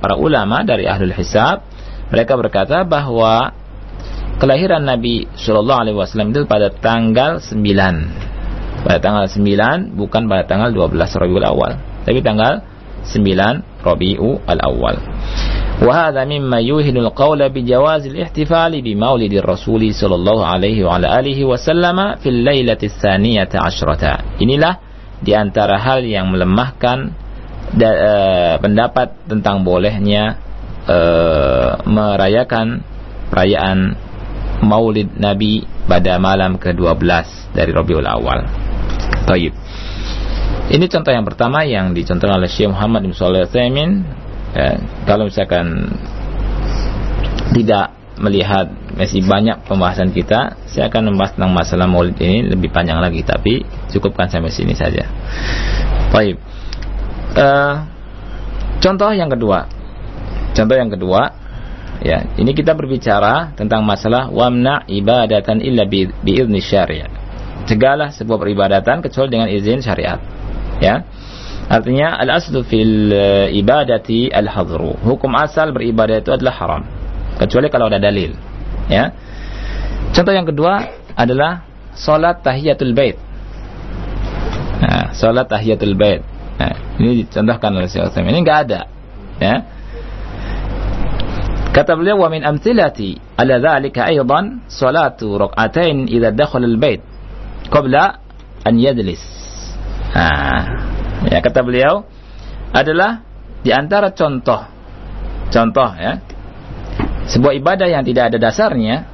[0.00, 1.60] para ulama dari ahli hisab
[2.08, 3.52] mereka berkata bahwa
[4.40, 10.72] kelahiran Nabi Shallallahu Alaihi Wasallam itu pada tanggal 9 pada tanggal 9 bukan pada tanggal
[10.72, 11.76] 12 Rabiul Awal
[12.08, 12.64] tapi tanggal
[13.03, 14.97] 9 Rabi'u al-Awwal.
[15.83, 22.29] وهذا مما يوهن القول بجواز الاحتفال بمولد الرسول صلى الله عليه وعلى آله وسلم في
[22.29, 24.03] الليلة الثانية عشرة.
[24.39, 24.73] Inilah
[25.19, 27.11] di antara hal yang melemahkan
[27.73, 30.37] da, uh, pendapat tentang bolehnya
[30.87, 32.85] uh, merayakan
[33.33, 33.97] perayaan
[34.63, 38.47] Maulid Nabi pada malam ke-12 dari Rabiul Awal.
[39.27, 39.51] Taib.
[40.68, 44.04] Ini contoh yang pertama yang dicontohkan oleh Syekh Muhammad bin Shalih Utsaimin.
[44.52, 44.76] Ya,
[45.08, 45.88] kalau misalkan
[47.56, 53.00] tidak melihat masih banyak pembahasan kita, saya akan membahas tentang masalah Maulid ini lebih panjang
[53.00, 55.08] lagi, tapi cukupkan sampai sini saja.
[56.12, 56.36] Baik.
[57.32, 57.88] Uh,
[58.84, 59.64] contoh yang kedua.
[60.52, 61.32] Contoh yang kedua,
[62.04, 67.08] ya, ini kita berbicara tentang masalah wamna ibadatan illa bi, bi syariat.
[67.64, 70.20] Segala sebuah peribadatan kecuali dengan izin syariat
[70.82, 71.04] ya.
[71.68, 76.82] Artinya al aslu fil eh, ibadati al hadru hukum asal beribadah itu adalah haram.
[77.36, 78.32] Kecuali kalau ada dalil.
[78.88, 79.12] Ya.
[80.16, 83.20] Contoh yang kedua adalah salat tahiyatul bait.
[84.80, 86.24] Nah, salat tahiyatul bait.
[86.58, 88.80] Nah, ini dicontohkan oleh Syekh ini enggak ada.
[89.38, 89.54] Ya.
[91.70, 97.04] Kata beliau wa min amthilati ala dhalika aidan salatu rak'atain idza dakhala al bait
[97.70, 98.18] qabla
[98.66, 99.22] an yajlis
[100.14, 100.60] Nah,
[101.28, 102.06] ya kata beliau
[102.72, 103.22] adalah
[103.62, 104.60] di antara contoh
[105.48, 106.20] contoh ya
[107.28, 109.04] sebuah ibadah yang tidak ada dasarnya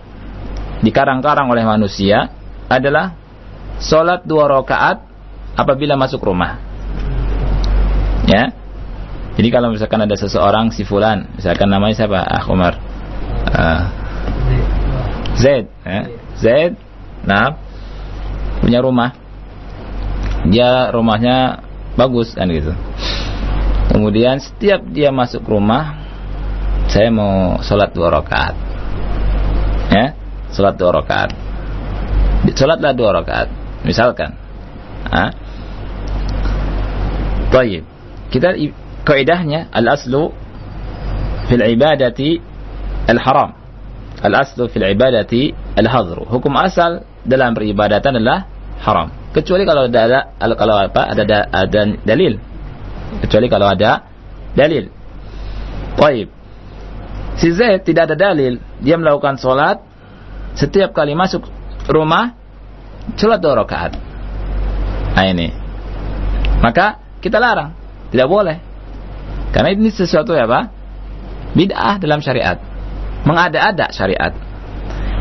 [0.84, 2.30] dikarang-karang oleh manusia
[2.70, 3.16] adalah
[3.82, 5.02] sholat dua rakaat
[5.58, 6.58] apabila masuk rumah.
[8.26, 8.54] Ya.
[9.34, 12.22] Jadi kalau misalkan ada seseorang si fulan, misalkan namanya siapa?
[12.22, 12.74] Ah Umar.
[13.50, 13.82] Uh,
[15.34, 16.00] Zaid, ya.
[16.38, 16.78] Zaid,
[17.26, 17.58] nah
[18.62, 19.18] punya rumah
[20.48, 21.62] dia rumahnya
[21.94, 22.72] bagus kan gitu
[23.92, 26.00] kemudian setiap dia masuk rumah
[26.90, 28.54] saya mau sholat dua rakaat
[29.90, 30.06] ya
[30.52, 31.30] sholat dua rakaat
[32.52, 33.48] sholatlah dua rakaat
[33.86, 34.36] misalkan
[35.08, 35.32] ah
[37.54, 37.86] Baik.
[38.34, 38.50] Kita
[39.06, 40.34] kaidahnya al-aslu
[41.46, 42.42] fil ibadati
[43.06, 43.54] al-haram.
[44.18, 46.26] Al-aslu fil ibadati al-hadru.
[46.26, 48.50] Hukum asal dalam peribadatan adalah
[48.82, 52.38] haram kecuali kalau ada, ada kalau apa ada ada dalil.
[53.26, 54.06] Kecuali kalau ada
[54.54, 54.88] dalil.
[55.98, 56.30] Baik.
[57.34, 59.82] Si Zaid tidak ada dalil, dia melakukan sholat
[60.54, 61.50] setiap kali masuk
[61.90, 62.38] rumah
[63.18, 63.98] sholat dua rakaat.
[65.14, 65.50] Nah ini,
[66.62, 67.74] maka kita larang,
[68.14, 68.58] tidak boleh,
[69.50, 70.70] karena ini sesuatu ya pak,
[71.54, 72.58] bid'ah dalam syariat,
[73.26, 74.34] mengada-ada syariat.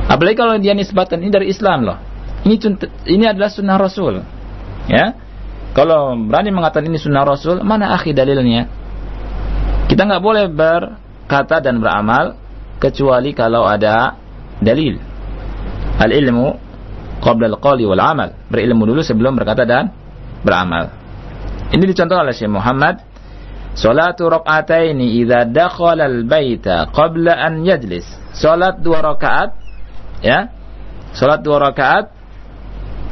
[0.10, 1.98] Apalagi kalau dia nisbatan ini dari Islam loh.
[2.44, 2.56] Ini
[3.08, 4.20] ini adalah sunnah Rasul.
[4.92, 5.16] Ya.
[5.74, 8.70] Kalau berani mengatakan ini sunnah Rasul, mana akhi dalilnya?
[9.90, 12.38] Kita nggak boleh berkata dan beramal
[12.78, 14.20] kecuali kalau ada
[14.60, 15.00] dalil.
[15.98, 16.48] Al ilmu
[17.24, 18.30] qabla al qawli wal amal.
[18.52, 19.90] Berilmu dulu sebelum berkata dan
[20.44, 20.92] beramal.
[21.74, 23.02] Ini dicontoh oleh Syekh Muhammad
[23.74, 28.06] Salatu rak'ataini idza dakhala al-baita qabla an yajlis.
[28.38, 29.58] Salat dua rakaat
[30.22, 30.54] ya
[31.14, 32.14] Salat dua rakaat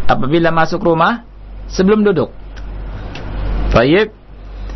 [0.10, 1.26] apabila masuk rumah
[1.70, 2.30] sebelum duduk.
[3.72, 4.14] Baik.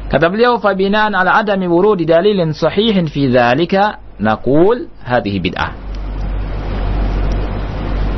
[0.05, 5.71] Kata beliau, "Fabinaan ala adami wurudi dalilin sahihin fi dzalika, naqul hadhihi bid'ah."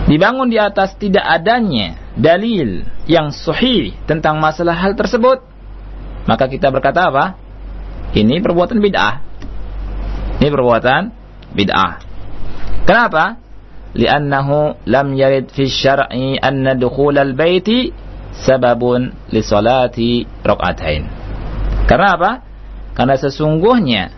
[0.08, 5.44] Dibangun di atas tidak adanya dalil yang sahih tentang masalah hal tersebut,
[6.28, 7.36] maka kita berkata apa?
[8.16, 9.16] Ini perbuatan bid'ah.
[10.40, 11.02] Ini perbuatan
[11.52, 11.94] bid'ah.
[12.88, 13.47] Kenapa?
[13.98, 17.90] Li'annahu lam yarid fi syar'i anna dukhul al-baiti
[18.38, 21.04] sababun li salati rak'atain.
[21.90, 22.32] Karena apa?
[22.94, 24.14] Karena sesungguhnya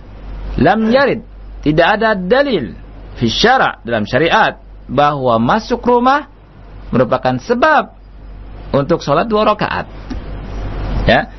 [0.60, 1.24] lam yarid
[1.64, 2.76] tidak ada dalil
[3.16, 4.60] fi syara' dalam syariat
[4.92, 6.28] bahwa masuk rumah
[6.92, 7.96] merupakan sebab
[8.76, 9.86] untuk sholat dua rakaat.
[11.08, 11.32] Ya.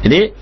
[0.00, 0.32] Jadi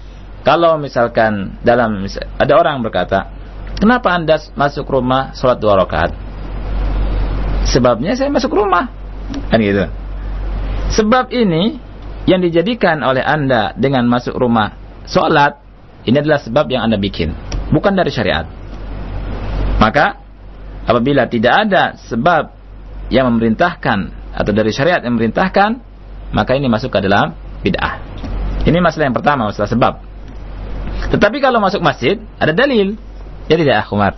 [0.45, 2.05] kalau misalkan dalam
[2.37, 3.33] ada orang berkata,
[3.81, 6.34] kenapa anda masuk rumah sholat dua rakaat?
[7.65, 8.93] Sebabnya saya masuk rumah,
[9.49, 9.89] kan gitu.
[10.95, 11.81] Sebab ini
[12.29, 14.77] yang dijadikan oleh Anda dengan masuk rumah
[15.09, 15.61] sholat,
[16.05, 17.33] ini adalah sebab yang Anda bikin,
[17.73, 18.45] bukan dari syariat.
[19.81, 20.21] Maka,
[20.85, 22.53] apabila tidak ada sebab
[23.09, 23.99] yang memerintahkan
[24.33, 25.71] atau dari syariat yang memerintahkan,
[26.33, 28.01] maka ini masuk ke dalam bid'ah.
[28.65, 29.93] Ini masalah yang pertama, masalah sebab.
[31.13, 32.97] Tetapi kalau masuk masjid, ada dalil.
[33.45, 34.17] Ya tidak, Umar.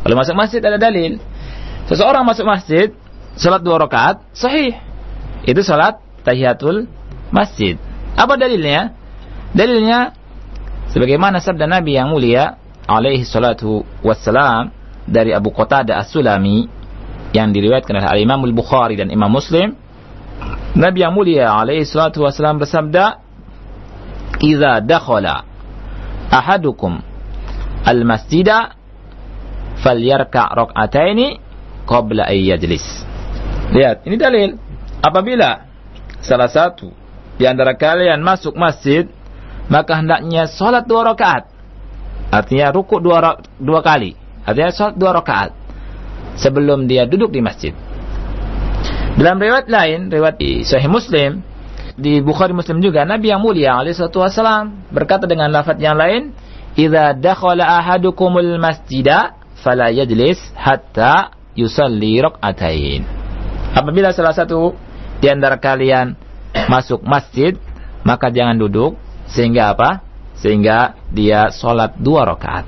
[0.00, 1.20] Kalau masuk masjid ada dalil.
[1.90, 2.94] Seseorang masuk masjid,
[3.38, 4.78] sholat dua rakaat, sahih.
[5.42, 6.86] Itu sholat tahiyatul
[7.34, 7.80] masjid.
[8.14, 8.94] Apa dalilnya?
[9.52, 10.16] Dalilnya
[10.94, 14.72] sebagaimana sabda Nabi yang mulia alaihi salatu wassalam
[15.04, 16.70] dari Abu Qatadah As-Sulami
[17.32, 19.76] yang diriwayatkan oleh Imam Al-Bukhari dan Imam Muslim
[20.72, 23.20] Nabi yang mulia alaihi salatu wassalam bersabda
[24.40, 25.44] "Idza dakhala
[26.32, 27.04] ahadukum
[27.84, 28.72] al-masjida
[29.84, 31.51] falyarka' rak'ataini
[31.88, 32.84] qabla ay yajlis."
[33.72, 34.50] Lihat, ini dalil.
[35.02, 35.66] Apabila
[36.22, 36.92] salah satu
[37.40, 39.08] di antara kalian masuk masjid,
[39.66, 41.48] maka hendaknya sholat dua rakaat.
[42.32, 44.14] Artinya rukuk dua, dua kali.
[44.44, 45.50] Artinya sholat dua rakaat.
[46.38, 47.72] Sebelum dia duduk di masjid.
[49.16, 51.44] Dalam riwayat lain, riwayat di Sahih Muslim,
[52.00, 56.32] di Bukhari Muslim juga, Nabi yang mulia alaihissalatu wassalam berkata dengan lafaz yang lain,
[56.72, 63.04] "Idza dakhala ahadukumul masjida fala yajlis hatta yusalli rak'atain."
[63.72, 64.76] Apabila salah satu
[65.22, 66.18] di antara kalian
[66.68, 67.56] masuk masjid,
[68.04, 68.98] maka jangan duduk
[69.30, 70.04] sehingga apa?
[70.36, 72.66] Sehingga dia sholat dua rakaat.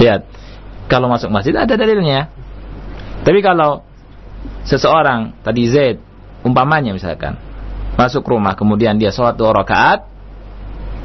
[0.00, 0.26] Lihat,
[0.90, 2.32] kalau masuk masjid ada dalilnya.
[3.24, 3.86] Tapi kalau
[4.68, 6.00] seseorang tadi Z
[6.44, 7.40] umpamanya misalkan
[7.96, 10.04] masuk rumah kemudian dia sholat dua rakaat,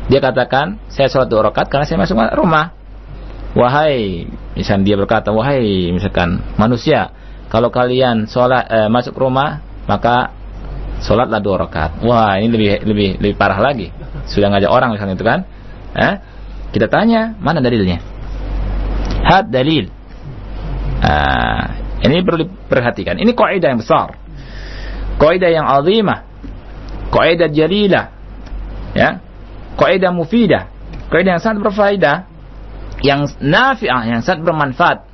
[0.10, 2.74] dia katakan saya sholat dua rakaat karena saya masuk rumah.
[3.58, 7.16] Wahai, misalkan dia berkata, wahai misalkan manusia,
[7.48, 10.36] kalau kalian sholat eh, masuk rumah maka
[11.02, 12.04] sholatlah dua rakaat.
[12.04, 13.90] Wah ini lebih lebih lebih parah lagi.
[14.30, 15.40] Sudah ngajak orang misalnya itu kan?
[15.98, 16.16] Eh?
[16.70, 17.98] Kita tanya mana dalilnya?
[19.26, 19.90] Had dalil.
[21.02, 23.18] Ah, ini perlu diperhatikan.
[23.18, 24.14] Ini kaidah yang besar.
[25.18, 26.30] Kaidah yang azimah.
[27.10, 28.14] Kaidah jalilah.
[28.94, 29.20] Ya.
[29.76, 30.70] Kaidah mufidah.
[31.10, 32.29] Kaidah yang sangat berfaedah.
[33.00, 35.08] Yang nafi'ah, yang sangat bermanfaat.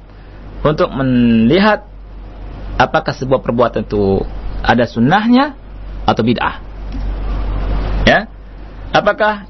[0.65, 1.85] Untuk melihat
[2.81, 4.25] apakah sebuah perbuatan itu
[4.65, 5.53] ada sunnahnya
[6.09, 6.55] atau bid'ah.
[8.05, 8.29] Ya.
[8.89, 9.49] Apakah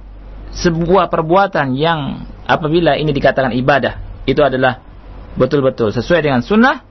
[0.56, 4.80] sebuah perbuatan yang apabila ini dikatakan ibadah itu adalah
[5.36, 6.84] betul-betul sesuai dengan sunnah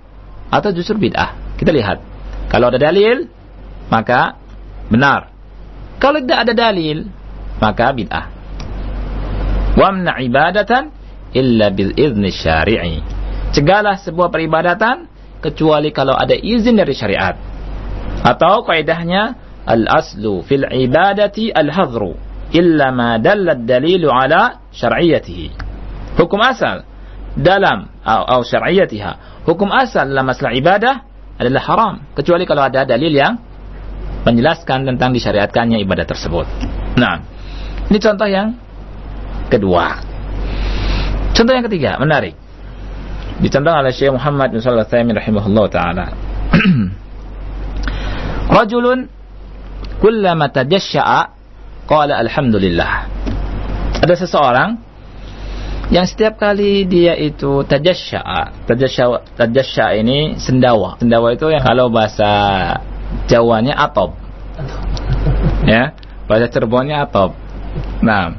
[0.48, 1.56] atau justru bid'ah?
[1.60, 2.00] Kita lihat.
[2.48, 3.28] Kalau ada dalil,
[3.88, 4.38] maka
[4.88, 5.32] benar.
[5.98, 7.08] Kalau tidak ada dalil,
[7.58, 8.26] maka bid'ah.
[9.74, 10.94] Wamna ibadatan
[11.34, 13.02] illa bil izni syari'i.
[13.54, 15.10] Cegahlah sebuah peribadatan
[15.42, 17.36] kecuali kalau ada izin dari syariat.
[18.24, 19.36] Atau kaidahnya
[19.68, 22.16] al-aslu fil ibadati al-hadru
[22.54, 25.46] illa ma dalla dalilu ala syar'iyyatihi.
[26.16, 26.86] Hukum asal
[27.34, 29.44] dalam atau syar'iyyatiha.
[29.44, 30.94] Hukum asal dalam masalah ibadah
[31.36, 33.36] adalah haram kecuali kalau ada dalil yang
[34.24, 36.46] menjelaskan tentang disyariatkannya ibadah tersebut.
[36.96, 37.20] Nah,
[37.90, 38.56] ini contoh yang
[39.52, 40.13] kedua.
[41.34, 42.38] Contoh yang ketiga, menarik
[43.42, 46.06] dicontohkan oleh Syekh Muhammad bin Shalih Al-Utsaimin rahimahullah taala.
[48.54, 49.10] Rajulun
[49.98, 51.20] kullama tajashsha'a
[51.90, 53.10] qala alhamdulillah.
[54.04, 54.78] Ada seseorang
[55.90, 57.66] yang setiap kali dia itu.
[57.66, 58.54] Tajashsha'a
[59.34, 61.02] tajashsha ini sendawa.
[61.02, 62.30] Sendawa itu yang kalau bahasa
[63.30, 64.18] Jawanya atob.
[65.64, 65.94] Ya,
[66.26, 67.38] bahasa Cirebonnya atob.
[68.02, 68.34] Nah,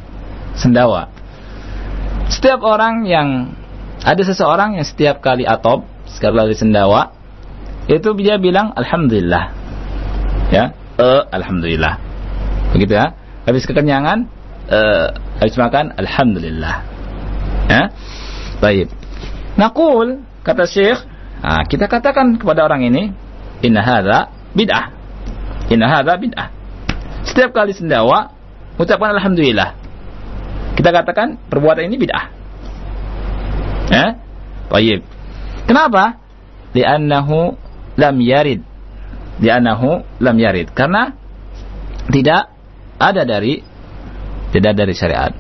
[0.60, 1.15] sendawa.
[2.30, 3.54] Setiap orang yang
[4.02, 7.14] ada seseorang yang setiap kali atop, sekali lagi sendawa,
[7.86, 9.54] itu dia bilang alhamdulillah.
[10.50, 11.98] Ya, uh, alhamdulillah.
[12.74, 13.14] Begitu ya.
[13.46, 14.26] Habis kekenyangan
[14.70, 15.08] uh,
[15.42, 16.76] habis makan alhamdulillah.
[17.70, 17.94] Ya.
[18.62, 18.90] Baik.
[19.56, 21.00] Naqul kata Syekh,
[21.42, 23.14] nah, kita katakan kepada orang ini,
[23.62, 24.92] inna hadza bid'ah.
[25.70, 26.50] Inna hadza bid'ah.
[27.26, 28.34] Setiap kali sendawa
[28.78, 29.85] ucapkan alhamdulillah.
[30.76, 32.26] Kita katakan perbuatan ini bid'ah.
[33.90, 34.20] Ya?
[34.68, 35.02] Baik.
[35.66, 36.20] Kenapa?
[36.76, 37.56] Li'annahu
[37.96, 38.62] lam yarid.
[39.40, 40.76] Li'annahu lam yarid.
[40.76, 41.16] Karena
[42.12, 42.52] tidak
[43.00, 43.64] ada dari
[44.52, 45.32] tidak dari syariat.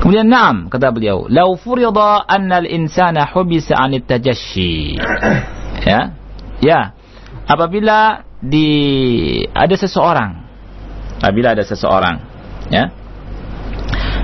[0.00, 4.96] Kemudian na'am kata beliau, "Lau furida anna al-insana hubisa 'anit tajashshi."
[5.84, 6.16] Ya.
[6.64, 6.80] Ya.
[7.44, 8.68] Apabila di
[9.52, 10.40] ada seseorang
[11.20, 12.24] apabila ada seseorang
[12.72, 12.88] ya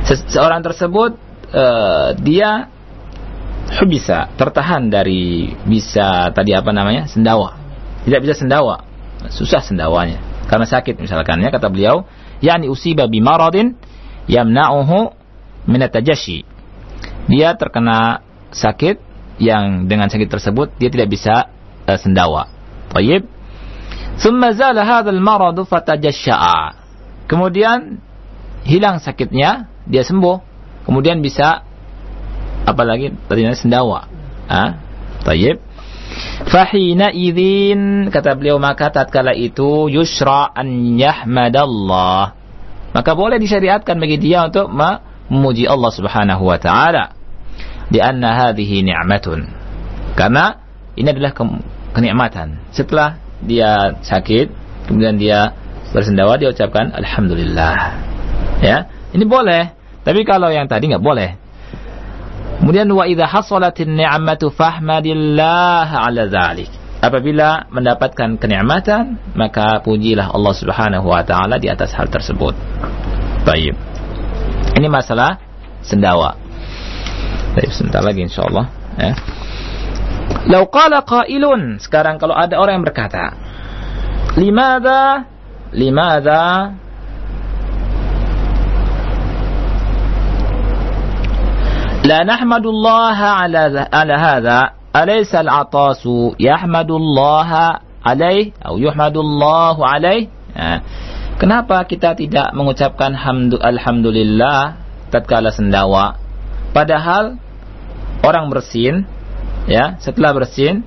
[0.07, 1.19] Seorang tersebut
[1.51, 2.71] uh, dia
[3.91, 7.11] bisa tertahan dari bisa tadi apa namanya?
[7.11, 7.59] Sendawa.
[8.07, 8.87] Tidak bisa sendawa.
[9.35, 10.23] Susah sendawanya.
[10.47, 12.07] Karena sakit misalkan ya kata beliau.
[12.39, 13.75] Yakni usiba bimaradin
[14.31, 15.11] yamna'uhu
[15.67, 15.91] minat
[17.27, 18.23] dia terkena
[18.55, 19.03] sakit
[19.43, 21.51] yang dengan sakit tersebut dia tidak bisa
[21.91, 22.47] uh, sendawa.
[22.95, 23.27] Tayyib.
[24.23, 26.87] Thumma zala hadzal maradu fatajasha'a.
[27.27, 28.01] Kemudian
[28.65, 30.55] hilang sakitnya dia sembuh.
[30.87, 31.67] Kemudian bisa
[32.67, 34.11] apalagi tadinya sendawa.
[34.47, 34.79] Ah
[35.27, 35.59] tayyib.
[36.47, 42.35] Fahina idzin kata beliau maka tatkala itu yusra an yahmadallah.
[42.95, 47.13] Maka boleh disyariatkan bagi dia untuk memuji Allah Subhanahu wa taala.
[47.87, 49.47] Di anna hadhihi ni'matun.
[50.17, 50.59] Karena
[50.97, 51.43] ini adalah ke
[51.93, 52.63] kenikmatan.
[52.73, 54.49] Setelah dia sakit
[54.89, 55.53] kemudian dia
[55.93, 57.75] bersendawa dia ucapkan alhamdulillah.
[58.65, 58.89] Ya?
[59.13, 59.76] Ini boleh
[60.07, 61.35] tapi kalau yang tadi nggak boleh.
[62.63, 66.71] Kemudian wa idza hasalatin ni'matu fahmadillah 'ala dzalik.
[67.03, 72.55] Apabila mendapatkan kenikmatan, maka pujilah Allah Subhanahu wa taala di atas hal tersebut.
[73.43, 73.75] Baik.
[74.79, 75.43] Ini masalah
[75.83, 76.39] sendawa.
[77.59, 78.67] Baik, sebentar lagi insyaallah
[79.03, 79.13] ya.
[80.47, 83.35] Lau qala qailun, sekarang kalau ada orang yang berkata,
[84.39, 85.27] "Limadza
[85.75, 86.73] limadza
[92.06, 93.62] لا نحمد الله على
[93.94, 94.60] على هذا
[94.96, 96.04] أليس العطاس
[96.40, 97.52] يحمد الله
[98.06, 100.24] عليه أو يحمد الله عليه
[101.42, 104.78] Kenapa kita tidak mengucapkan hamdu alhamdulillah
[105.10, 106.22] tatkala sendawa?
[106.70, 107.42] Padahal
[108.22, 109.10] orang bersin
[109.66, 110.86] ya, setelah bersin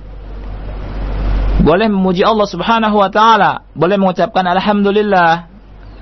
[1.59, 5.49] boleh memuji Allah Subhanahu wa taala, boleh mengucapkan alhamdulillah.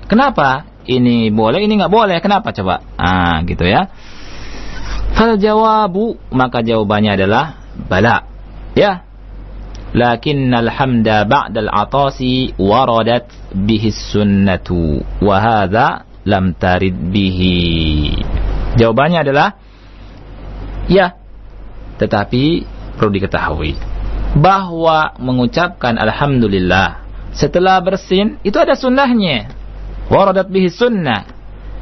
[0.06, 0.70] Kenapa?
[0.84, 2.20] Ini boleh, ini nggak boleh.
[2.20, 2.84] Kenapa coba?
[3.00, 3.88] Ah, gitu ya.
[5.15, 7.59] Fal jawabu maka jawabannya adalah
[7.89, 8.23] bala.
[8.73, 9.03] Ya.
[9.89, 18.13] Lakinnal hamda ba'dal atasi waradat bihi sunnatu wa hadha lam tarid bihi.
[18.77, 19.57] Jawabannya adalah
[20.85, 21.17] ya.
[21.97, 22.43] Tetapi
[22.95, 23.75] perlu diketahui
[24.37, 27.01] bahwa mengucapkan alhamdulillah
[27.33, 29.51] setelah bersin itu ada sunnahnya.
[30.09, 31.38] Waradat bihi sunnah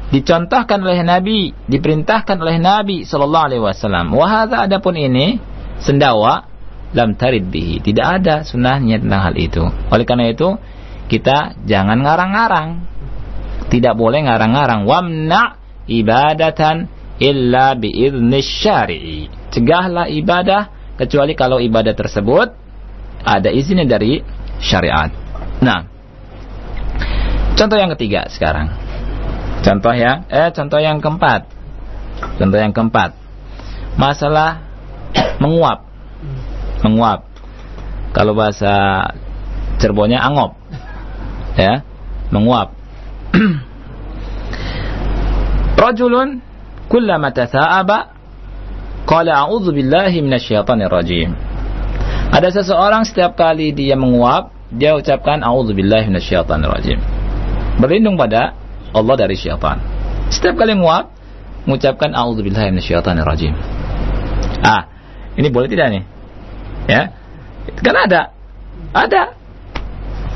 [0.08, 4.12] dicontohkan oleh Nabi, diperintahkan oleh Nabi sallallahu alaihi wasallam.
[4.16, 5.36] Wahada adapun ini
[5.80, 6.48] sendawa
[6.96, 7.84] lam tarid bihi.
[7.84, 9.64] Tidak ada sunnahnya tentang hal itu.
[9.92, 10.56] Oleh karena itu,
[11.12, 12.68] kita jangan ngarang-ngarang.
[13.68, 14.88] Tidak boleh ngarang-ngarang.
[14.88, 16.88] Wamna ibadatan
[17.20, 19.20] illa biizni syari'i.
[19.52, 22.48] Cegahlah ibadah kecuali kalau ibadah tersebut
[23.28, 24.24] ada izinnya dari
[24.62, 25.12] syariat.
[25.60, 25.84] Nah,
[27.58, 28.87] contoh yang ketiga sekarang.
[29.68, 31.44] Contoh yang eh contoh yang keempat.
[32.40, 33.12] Contoh yang keempat.
[34.00, 34.64] Masalah
[35.44, 35.84] menguap.
[36.80, 37.28] Menguap.
[38.16, 39.04] Kalau bahasa
[39.76, 40.56] Cirebonnya angop.
[41.52, 41.84] Ya,
[42.32, 42.72] menguap.
[45.84, 46.40] Rajulun
[46.88, 48.16] kullama tatha'aba
[49.04, 51.36] qala a'udzu billahi minasyaitonir rajim.
[52.32, 56.98] Ada seseorang setiap kali dia menguap, dia ucapkan a'udzu billahi minasyaitonir rajim.
[57.78, 58.57] Berlindung pada
[58.92, 59.80] Allah dari syaitan.
[60.28, 61.12] Setiap kali nguap,
[61.68, 63.52] mengucapkan a'udzubillahi minasyaitonirrajim.
[64.64, 64.88] Ah,
[65.36, 66.02] ini boleh tidak nih?
[66.88, 67.02] Ya.
[67.84, 68.32] Kan ada.
[68.96, 69.36] Ada.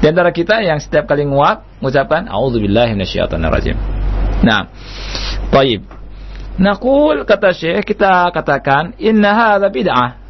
[0.04, 3.76] Di antara kita yang setiap kali nguap mengucapkan a'udzubillahi minasyaitonirrajim.
[4.44, 4.68] Nah,
[5.48, 5.80] baik.
[6.60, 10.20] Naqul kata Syekh kita katakan inna hadza bid'ah.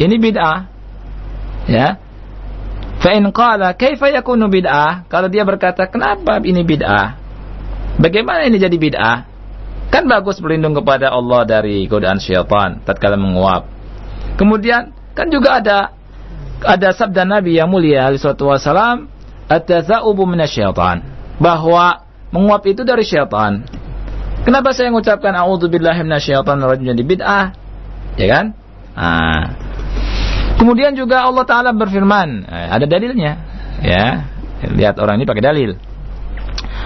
[0.00, 0.58] Ini bid'ah.
[1.68, 2.00] Ya.
[3.04, 5.04] Fa in qala kaifa yakunu bid'ah?
[5.12, 7.19] Kalau dia berkata kenapa ini bid'ah?
[7.98, 9.26] Bagaimana ini jadi bid'ah?
[9.90, 13.66] Kan bagus berlindung kepada Allah dari godaan syaitan tatkala menguap.
[14.38, 15.78] Kemudian kan juga ada
[16.62, 19.10] ada sabda Nabi yang mulia alaihi wasallam,
[19.50, 21.02] "At-tatha'ubu minasyaitan."
[21.42, 23.66] Bahwa menguap itu dari syaitan.
[24.46, 27.46] Kenapa saya mengucapkan a'udzubillahi minasyaitonir rajim jadi bid'ah?
[28.16, 28.44] Ya kan?
[28.94, 29.44] Nah.
[30.56, 33.32] Kemudian juga Allah taala berfirman, eh, ada dalilnya,
[33.80, 34.28] ya.
[34.60, 35.80] Lihat orang ini pakai dalil.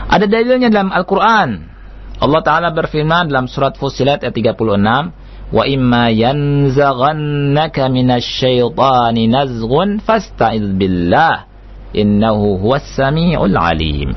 [0.09, 1.75] Ada dalilnya dalam Al-Qur'an.
[2.23, 5.11] Allah taala berfirman dalam surat Fussilat ayat 36,
[5.51, 11.51] "Wa imma yanzaghannaka minasyaitani nazghun fasta'iz billah,
[11.93, 14.15] innahu huwas samiul alim."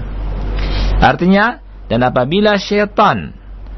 [1.02, 3.34] Artinya, dan apabila syaitan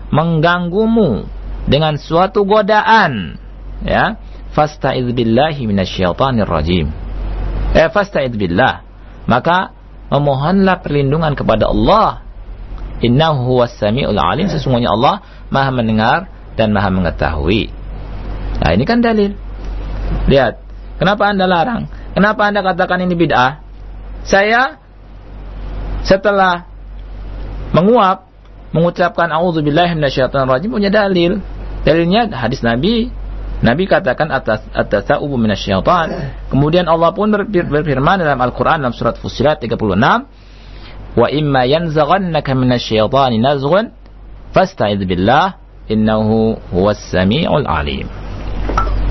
[0.10, 1.28] mengganggumu
[1.70, 3.38] dengan suatu godaan,
[3.86, 4.20] ya,
[4.52, 6.90] fasta'iz billahi minasyaitonir rajim.
[7.78, 8.82] Eh, fasta'iz billah.
[9.30, 9.79] Maka
[10.10, 12.26] memohonlah perlindungan kepada Allah.
[13.00, 14.52] Innahu huwas samiul alim.
[14.52, 16.28] Sesungguhnya Allah Maha mendengar
[16.60, 17.72] dan Maha mengetahui.
[18.60, 19.38] Nah, ini kan dalil.
[20.28, 20.60] Lihat,
[21.00, 21.88] kenapa Anda larang?
[22.12, 23.64] Kenapa Anda katakan ini bid'ah?
[24.28, 24.82] Saya
[26.04, 26.68] setelah
[27.72, 28.28] menguap
[28.76, 31.40] mengucapkan auzubillahi minasyaitonir rajim punya dalil.
[31.88, 33.08] Dalilnya hadis Nabi
[33.60, 36.08] Nabi katakan atas atas ta'ubu minasyaitan.
[36.48, 39.76] Kemudian Allah pun berfirman dalam Al-Qur'an dalam surat Fussilat 36,
[41.20, 43.92] "Wa imma yanzaghannaka minasyaitani nazghun
[44.56, 45.60] fasta'idz billah
[45.92, 48.08] innahu huwas samiul alim."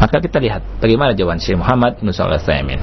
[0.01, 2.81] Maka kita lihat bagaimana jawaban Syekh Muhammad bin Shalih Al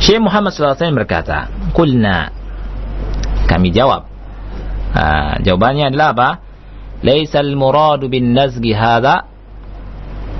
[0.00, 2.40] Syekh Muhammad SAW berkata, "Qulna"
[3.50, 4.06] Kami jawab.
[4.94, 6.28] Ha, jawabannya adalah apa?
[7.02, 8.30] Laisal muradu bin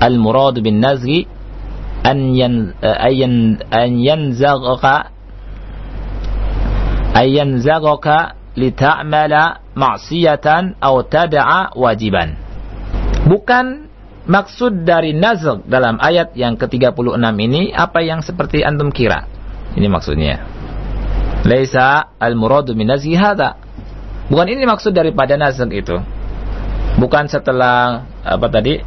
[0.02, 1.08] المراد بالنزغ
[2.06, 3.34] أن ين أن yan
[3.68, 4.96] أن an yanzagha
[7.14, 10.94] an yanzagha lita'mala ma'siyatan aw
[13.28, 13.66] bukan
[14.26, 19.26] maksud dari nazg dalam ayat yang ke-36 ini apa yang seperti antum kira.
[19.74, 20.42] Ini maksudnya.
[21.46, 23.16] Laisa al-muradu min nazghi
[24.30, 25.96] bukan ini maksud daripada nazg itu.
[26.98, 28.82] Bukan setelah apa tadi?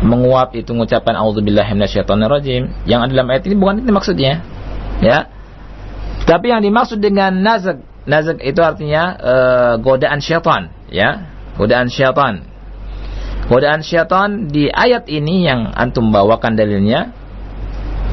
[0.00, 2.88] Menguap itu mengucapkan auzubillahi minasyaitonirrajim.
[2.88, 4.40] Yang ada dalam ayat ini bukan itu maksudnya.
[5.04, 5.28] Ya.
[6.24, 7.84] Tapi yang dimaksud dengan nazak.
[8.08, 10.72] Nazak itu artinya uh, godaan syaitan.
[10.88, 11.28] Ya.
[11.60, 12.48] Godaan syaitan.
[13.50, 17.12] Godaan syaitan di ayat ini yang antum bawakan dalilnya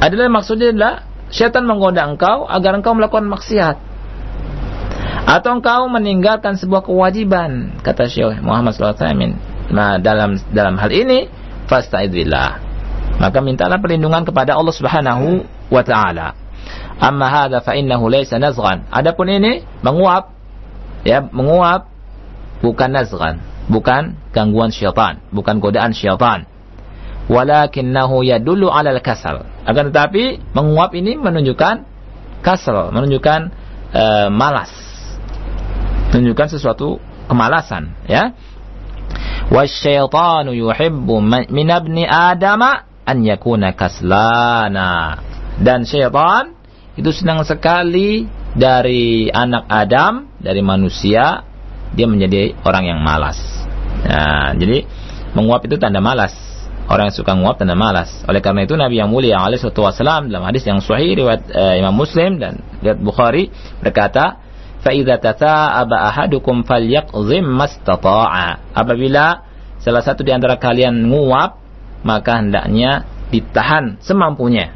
[0.01, 0.95] adalah maksudnya adalah
[1.31, 3.77] syaitan menggoda engkau agar engkau melakukan maksiat.
[5.27, 9.35] Atau engkau meninggalkan sebuah kewajiban kata Syekh Muhammad SAW
[9.67, 11.27] nah dalam dalam hal ini
[11.67, 12.49] fasta'idillah.
[13.17, 16.37] Maka mintalah perlindungan kepada Allah Subhanahu wa taala.
[16.97, 18.89] Amma hadza fa innahu laysa nazghan.
[18.89, 20.33] Adapun ini menguap
[21.05, 21.89] ya, menguap
[22.61, 26.49] bukan nazghan, bukan gangguan syaitan, bukan godaan syaitan.
[27.27, 29.43] Walakinnahu yadullu 'ala al-kasal.
[29.67, 31.83] Akan tetapi menguap ini menunjukkan
[32.41, 33.39] kasal, menunjukkan
[33.91, 34.71] uh, malas.
[36.15, 38.31] Menunjukkan sesuatu kemalasan, ya.
[39.47, 42.61] Wasyaitanu yuhibbu min abni Adam
[43.07, 45.23] an yakuna kaslana.
[45.57, 46.53] Dan syaitan
[46.99, 51.47] itu senang sekali dari anak Adam, dari manusia,
[51.95, 53.39] dia menjadi orang yang malas.
[54.03, 54.83] Nah, jadi
[55.31, 56.35] menguap itu tanda malas.
[56.87, 58.23] Orang yang suka menguap tanda malas.
[58.27, 61.95] Oleh karena itu Nabi yang mulia alaihi wasallam dalam hadis yang sahih riwayat uh, Imam
[61.95, 63.51] Muslim dan riwayat Bukhari
[63.83, 64.39] berkata,
[64.87, 68.71] faidza tata'aba ahadukum falyaqzim mastata'a.
[68.71, 69.43] Apabila
[69.83, 71.59] salah satu di antara kalian nguap,
[72.07, 74.71] maka hendaknya ditahan semampunya.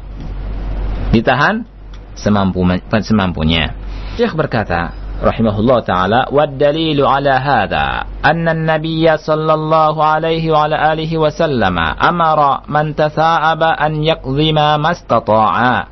[1.16, 1.64] Ditahan
[2.12, 2.60] semampu
[3.00, 3.72] semampunya.
[4.20, 4.92] Syekh berkata,
[5.24, 11.96] rahimahullah taala, "Wa dalilu ala hadha anna an-nabiy sallallahu alaihi wa ala alihi wa sallama
[11.96, 15.91] amara man tasa'aba an yaqdhima mastata'a."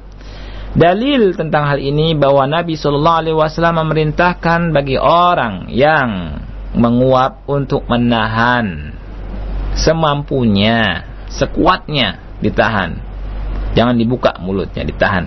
[0.71, 6.39] Dalil tentang hal ini bahwa Nabi Shallallahu Alaihi Wasallam memerintahkan bagi orang yang
[6.79, 8.95] menguap untuk menahan
[9.75, 13.03] semampunya, sekuatnya ditahan.
[13.75, 15.27] Jangan dibuka mulutnya, ditahan.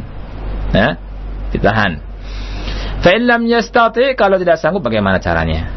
[0.72, 0.96] Ya,
[1.52, 2.00] ditahan.
[3.04, 5.68] Fa'ilam yastati kalau tidak sanggup bagaimana caranya?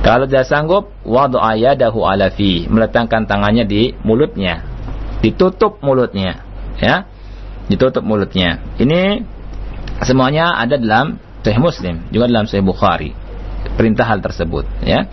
[0.00, 4.64] Kalau tidak sanggup, wadu'a yadahu ala fi, meletakkan tangannya di mulutnya.
[5.20, 6.42] Ditutup mulutnya,
[6.80, 7.11] ya
[7.70, 8.62] ditutup mulutnya.
[8.78, 9.22] Ini
[10.02, 13.14] semuanya ada dalam Sahih Muslim, juga dalam Sahih Bukhari.
[13.78, 15.06] Perintah hal tersebut, ya.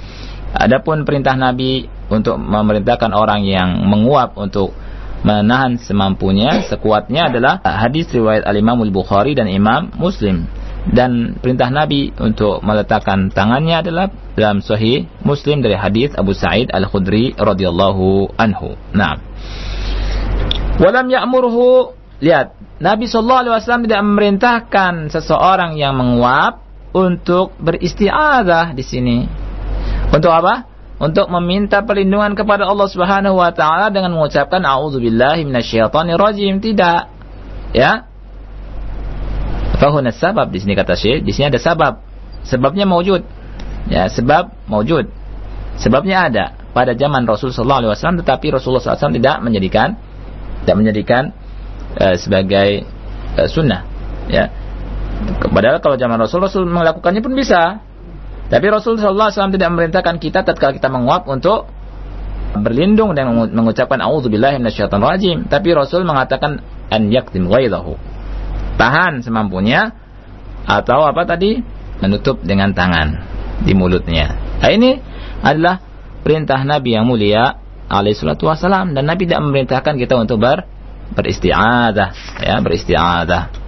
[0.50, 4.74] Adapun perintah Nabi untuk memerintahkan orang yang menguap untuk
[5.22, 10.50] menahan semampunya, sekuatnya adalah hadis riwayat Al-Imam Al-Bukhari dan Imam Muslim.
[10.90, 17.36] Dan perintah Nabi untuk meletakkan tangannya adalah dalam Sahih Muslim dari hadis Abu Sa'id Al-Khudri
[17.36, 18.74] radhiyallahu anhu.
[18.96, 19.20] Nah.
[20.80, 26.64] Walam ya'murhu lihat, Nabi Shallallahu Alaihi Wasallam tidak memerintahkan seseorang yang menguap
[26.96, 29.18] untuk beristiadah di sini.
[30.10, 30.66] Untuk apa?
[31.00, 36.60] Untuk meminta perlindungan kepada Allah Subhanahu wa taala dengan mengucapkan auzubillahi minasyaitonirrajim.
[36.60, 37.02] Tidak.
[37.72, 38.10] Ya.
[39.80, 42.04] Fahuna sabab di sini kata Syekh, di sini ada sabab.
[42.44, 43.24] Sebabnya mewujud.
[43.88, 45.08] Ya, sebab mewujud.
[45.80, 46.46] Sebabnya ada
[46.76, 49.98] pada zaman Rasul sallallahu alaihi wasallam tetapi Rasulullah SAW tidak menjadikan
[50.64, 51.24] tidak menjadikan
[51.98, 52.86] uh, sebagai
[53.40, 53.86] uh, sunnah
[54.30, 54.52] ya.
[55.50, 57.84] Padahal kalau zaman Rasul Rasul melakukannya pun bisa.
[58.50, 61.70] Tapi Rasul sallallahu alaihi wasallam tidak memerintahkan kita tatkala kita menguap untuk
[62.50, 67.94] berlindung dan mengucapkan auzubillahi rajim tapi Rasul mengatakan an yaktim ghaidahu.
[68.82, 69.94] Tahan semampunya
[70.66, 71.62] atau apa tadi?
[72.00, 73.22] Menutup dengan tangan
[73.62, 74.34] di mulutnya.
[74.64, 74.98] Nah, ini
[75.44, 75.84] adalah
[76.24, 77.60] perintah Nabi yang mulia
[77.92, 80.64] alaihi salatu dan Nabi tidak memerintahkan kita untuk ber
[81.16, 82.10] beristiadah
[82.44, 83.60] ya beristiadah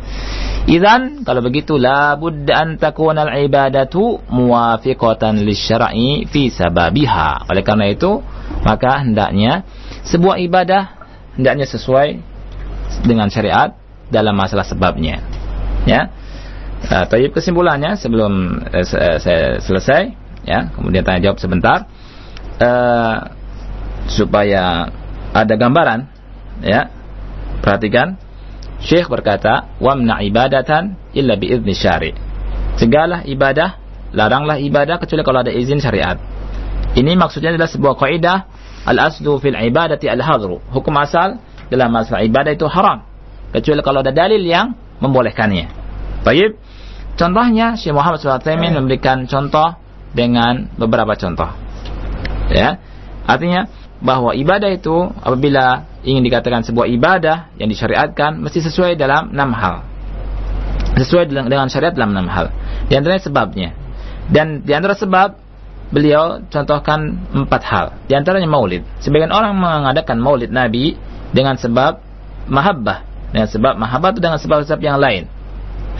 [0.69, 7.49] Idan kalau begitu la budda an takuna al-ibadatu muwafiqatan lisyar'i fi sababiha.
[7.49, 8.21] Oleh karena itu,
[8.61, 9.65] maka hendaknya
[10.05, 11.01] sebuah ibadah
[11.33, 12.21] hendaknya sesuai
[13.09, 13.73] dengan syariat
[14.13, 15.25] dalam masalah sebabnya.
[15.89, 16.13] Ya.
[16.81, 18.85] Nah, kesimpulannya sebelum eh,
[19.17, 20.13] saya selesai
[20.45, 21.89] ya, kemudian tanya jawab sebentar
[22.57, 23.17] uh,
[24.09, 24.89] supaya
[25.33, 26.09] ada gambaran
[26.65, 26.89] ya
[27.61, 28.17] perhatikan.
[28.81, 32.17] Syekh berkata wamna ibadatan illa biizni syari.
[32.81, 33.77] Segala ibadah
[34.11, 36.17] laranglah ibadah kecuali kalau ada izin syariat.
[36.97, 38.37] Ini maksudnya adalah sebuah kaidah
[38.89, 41.39] al aslu fil ibadati al hadru hukum asal
[41.71, 43.05] dalam masalah ibadah itu haram
[43.53, 45.69] kecuali kalau ada dalil yang membolehkannya.
[46.25, 46.57] Baik.
[47.15, 48.41] Contohnya Syekh Muhammad SAW
[48.81, 49.77] memberikan contoh
[50.11, 51.47] dengan beberapa contoh.
[52.51, 52.79] Ya.
[53.27, 53.69] Artinya
[54.01, 59.85] bahwa ibadah itu apabila ingin dikatakan sebuah ibadah yang disyariatkan mesti sesuai dalam enam hal.
[60.97, 62.49] Sesuai dengan syariat dalam enam hal.
[62.89, 63.69] Di antaranya sebabnya.
[64.27, 65.37] Dan di antara sebab
[65.93, 67.85] beliau contohkan empat hal.
[68.09, 68.83] Di antaranya maulid.
[68.99, 70.97] Sebagian orang mengadakan maulid Nabi
[71.31, 72.01] dengan sebab
[72.49, 73.05] mahabbah.
[73.31, 75.29] Dengan sebab mahabbah itu dengan sebab-sebab yang lain.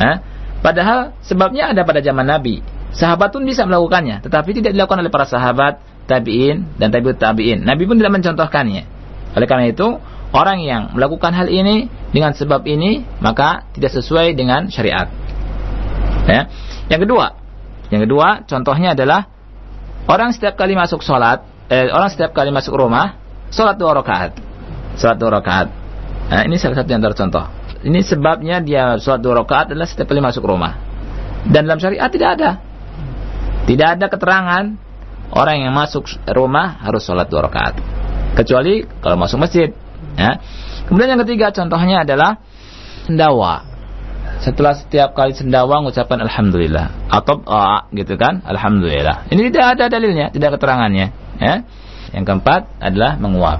[0.02, 0.20] Hah?
[0.62, 2.62] Padahal sebabnya ada pada zaman Nabi.
[2.92, 5.80] Sahabat pun bisa melakukannya, tetapi tidak dilakukan oleh para sahabat
[6.12, 7.64] tabi'in dan tabi'ut tabi'in.
[7.64, 8.84] Nabi pun tidak mencontohkannya.
[9.32, 9.96] Oleh karena itu,
[10.36, 15.08] orang yang melakukan hal ini dengan sebab ini maka tidak sesuai dengan syariat.
[16.28, 16.52] Ya.
[16.92, 17.40] Yang kedua,
[17.88, 19.32] yang kedua contohnya adalah
[20.12, 23.16] orang setiap kali masuk sholat, eh, orang setiap kali masuk rumah,
[23.48, 24.36] sholat dua rakaat,
[25.00, 25.68] sholat dua rakaat.
[26.32, 27.48] Nah, ini salah satu yang tercontoh.
[27.82, 30.76] Ini sebabnya dia sholat dua rakaat adalah setiap kali masuk rumah.
[31.48, 32.52] Dan dalam syariat tidak ada.
[33.66, 34.64] Tidak ada keterangan
[35.32, 37.80] orang yang masuk rumah harus sholat dua rakaat.
[38.36, 39.72] Kecuali kalau masuk masjid.
[40.16, 40.40] Ya.
[40.88, 42.40] Kemudian yang ketiga contohnya adalah
[43.08, 43.68] sendawa.
[44.42, 49.30] Setelah setiap kali sendawa mengucapkan alhamdulillah atau a gitu kan, alhamdulillah.
[49.30, 51.08] Ini tidak ada dalilnya, tidak keterangannya.
[51.38, 51.56] Ya.
[52.12, 53.60] Yang keempat adalah menguap.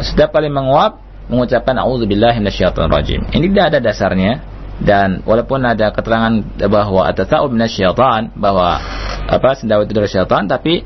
[0.00, 2.40] Setiap kali menguap mengucapkan auzubillahi
[2.88, 3.20] rajim.
[3.32, 4.51] Ini tidak ada dasarnya
[4.82, 8.82] dan walaupun ada keterangan bahwa at-tasawub minasyaitan bahwa
[9.30, 10.82] apa sendawa itu dari syaitan tapi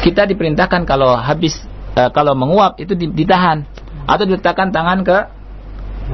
[0.00, 1.60] kita diperintahkan kalau habis
[1.94, 3.68] uh, kalau menguap itu ditahan
[4.08, 5.18] atau diletakkan tangan ke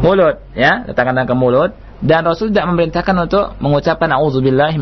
[0.02, 1.70] mulut ya letakkan tangan ke mulut
[2.02, 4.74] dan Rasul tidak memerintahkan untuk mengucapkan auzubillahi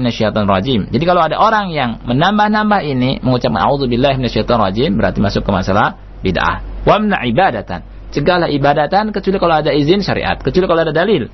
[0.48, 0.88] rajim.
[0.88, 6.64] Jadi kalau ada orang yang menambah-nambah ini mengucapkan auzubillahi rajim berarti masuk ke masalah bid'ah.
[6.88, 7.84] Wamna ibadatan.
[8.10, 11.28] Cegahlah ibadatan kecuali kalau ada izin syariat, kecuali kalau ada dalil.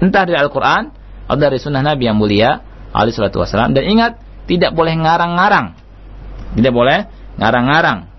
[0.00, 0.90] Entah dari Al-Qur'an
[1.28, 4.12] atau dari sunnah Nabi yang mulia alaihi salatu wasallam dan ingat
[4.50, 5.78] tidak boleh ngarang-ngarang.
[6.58, 7.06] Tidak boleh
[7.38, 8.10] ngarang-ngarang.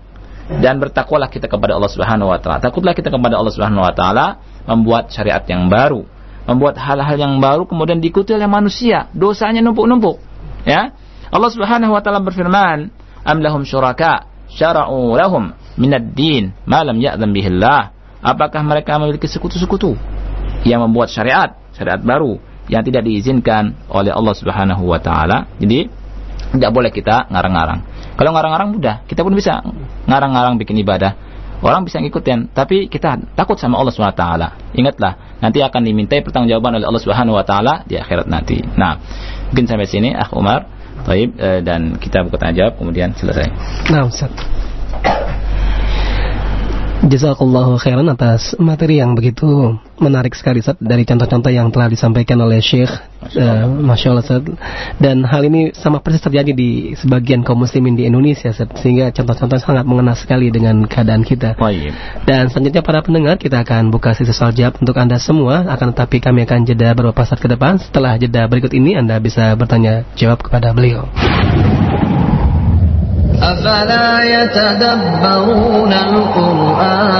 [0.52, 2.60] Dan bertakwalah kita kepada Allah Subhanahu wa taala.
[2.64, 4.26] Takutlah kita kepada Allah Subhanahu wa taala
[4.64, 6.08] membuat syariat yang baru,
[6.48, 10.18] membuat hal-hal yang baru kemudian diikuti oleh manusia, dosanya numpuk-numpuk.
[10.64, 10.96] Ya.
[11.32, 17.30] Allah Subhanahu wa taala berfirman, "Am lahum syuraka syara'u lahum minad din ma lam ya'zam
[17.32, 19.98] bihillah." Apakah mereka memiliki sekutu-sekutu
[20.62, 22.38] yang membuat syariat, syariat baru
[22.70, 25.50] yang tidak diizinkan oleh Allah Subhanahu wa taala?
[25.58, 25.90] Jadi
[26.54, 27.80] tidak boleh kita ngarang-ngarang.
[28.14, 29.58] Kalau ngarang-ngarang mudah, kita pun bisa
[30.06, 31.18] ngarang-ngarang bikin ibadah.
[31.62, 34.48] Orang bisa ngikutin, tapi kita takut sama Allah Subhanahu wa taala.
[34.74, 38.62] Ingatlah, nanti akan dimintai pertanggungjawaban oleh Allah Subhanahu wa taala di akhirat nanti.
[38.62, 38.98] Nah,
[39.50, 40.66] mungkin sampai sini Ah Umar,
[41.02, 43.50] Taib eh, dan kita buka tanya jawab kemudian selesai.
[43.90, 44.30] Nah, Ustaz.
[47.02, 52.62] Jazakallahu khairan atas materi yang begitu menarik sekali Ustaz dari contoh-contoh yang telah disampaikan oleh
[52.62, 52.94] Syekh
[53.34, 54.38] uh, Masya Allah.
[55.02, 58.70] Dan hal ini sama persis terjadi di sebagian kaum muslimin di Indonesia Ustaz.
[58.78, 61.58] Sehingga contoh-contoh sangat mengena sekali dengan keadaan kita.
[61.58, 61.90] Baik.
[62.22, 66.22] Dan selanjutnya para pendengar kita akan buka sesi soal jawab untuk Anda semua akan tetapi
[66.22, 67.82] kami akan jeda beberapa saat ke depan.
[67.82, 71.10] Setelah jeda berikut ini Anda bisa bertanya jawab kepada beliau.
[73.62, 77.12] أفلا يتدبرون القرآن.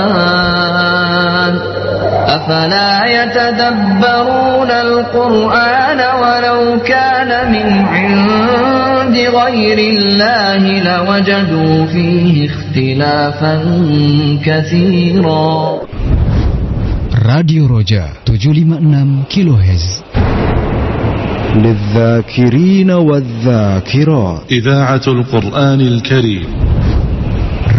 [2.27, 13.55] أفلا يتدبرون القرآن ولو كان من عند غير الله لوجدوا فيه اختلافا
[14.45, 15.79] كثيرا.
[17.25, 20.03] راديو رجاء 756 كيلو هز
[21.55, 24.41] للذاكرين والذاكرات.
[24.51, 26.45] إذاعة القرآن الكريم.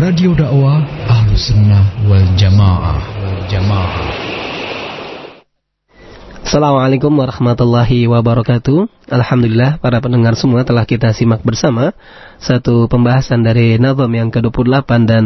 [0.00, 3.02] راديو دعوة أهل السنة والجماعة.
[3.24, 4.13] والجماعة.
[6.44, 9.08] Assalamualaikum warahmatullahi wabarakatuh.
[9.08, 11.96] Alhamdulillah para pendengar semua telah kita simak bersama
[12.36, 15.24] Satu pembahasan dari Nazom yang ke-28 Dan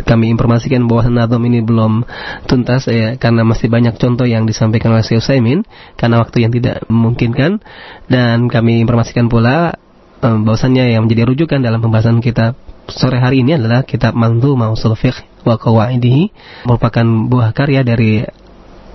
[0.00, 2.08] kami informasikan bahwa Nazom ini belum
[2.48, 5.60] tuntas ya Karena masih banyak contoh yang disampaikan oleh Syekh Saimin
[6.00, 7.60] Karena waktu yang tidak memungkinkan.
[8.08, 9.76] Dan kami informasikan pula
[10.24, 12.56] um, bahwasannya yang menjadi rujukan dalam pembahasan kita
[12.88, 16.32] sore hari ini adalah kitab Mantu Mausul Fiqh wa Qawaidihi
[16.64, 18.24] merupakan buah karya dari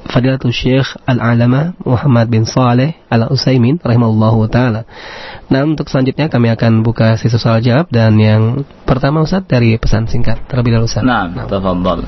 [0.10, 4.88] Fadilatul Syekh Al-Alama Muhammad bin Saleh Al-Utsaimin rahimahullahu taala.
[5.52, 10.08] Nah, untuk selanjutnya kami akan buka sesi soal jawab dan yang pertama Ustaz dari pesan
[10.10, 11.06] singkat terlebih dahulu Ustaz.
[11.06, 12.08] Nah, tafadhal.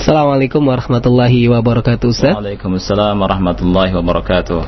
[0.00, 2.34] Assalamualaikum warahmatullahi wabarakatuh Ustaz.
[2.38, 4.60] Waalaikumsalam warahmatullahi wabarakatuh.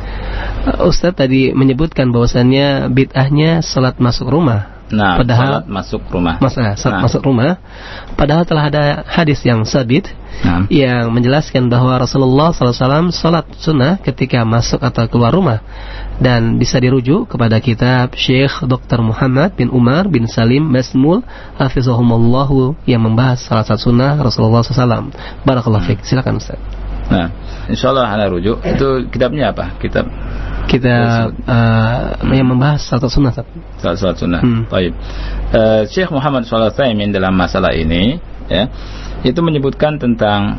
[0.69, 4.82] Uh, Ustaz tadi menyebutkan bahwasannya bid'ahnya salat masuk rumah.
[4.93, 6.37] Nah, Padahal- salat masuk rumah.
[6.37, 7.05] Masalah salat Nah.
[7.09, 7.57] masuk rumah.
[8.13, 10.13] Padahal telah ada hadis yang sabit
[10.45, 10.69] Nah.
[10.69, 15.65] yang menjelaskan bahwa Rasulullah SAW salat sunnah ketika masuk atau keluar rumah
[16.21, 19.01] dan bisa dirujuk kepada kitab Syekh Dr.
[19.01, 21.25] Muhammad bin Umar bin Salim Masmul
[21.57, 25.09] Hafizahumallahu yang membahas salat sunnah Rasulullah SAW.
[25.49, 26.05] Barakallahu fiik.
[26.05, 26.61] Silakan Ustaz.
[27.09, 27.29] Nah,
[27.71, 28.59] insyaallah ana rujuk.
[28.65, 29.79] Itu kitabnya apa?
[29.79, 30.09] Kitab
[30.67, 32.01] Kita uh,
[32.33, 34.41] yang membahas salat sunnah salat salat sunnah.
[34.41, 34.65] Hmm.
[34.71, 34.95] Baik.
[35.53, 38.17] Eh, Syekh Muhammad Alaihi Wasallam dalam masalah ini
[38.49, 38.73] ya,
[39.21, 40.57] itu menyebutkan tentang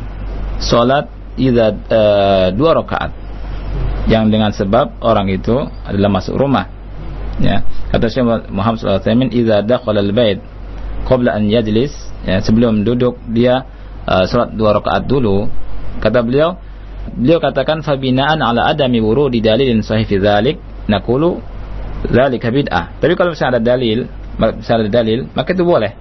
[0.62, 3.10] salat idza eh, dua rakaat
[4.06, 6.70] yang dengan sebab orang itu adalah masuk rumah.
[7.42, 8.22] Ya, kata Syekh
[8.54, 10.38] Muhammad Alaihi Wasallam idza dakhala al-bait
[11.10, 11.90] qabla an yajlis
[12.22, 13.66] ya, sebelum duduk dia
[14.06, 15.50] eh, salat dua rakaat dulu
[15.98, 16.54] kata beliau
[17.12, 20.56] beliau katakan fabinaan ala adami wurudi dalilin sahih fi dzalik
[20.88, 21.40] naqulu
[22.08, 22.96] dzalika bid'ah.
[23.00, 24.08] Tapi kalau misalnya ada dalil,
[24.40, 25.92] misalnya ada dalil, maka itu boleh.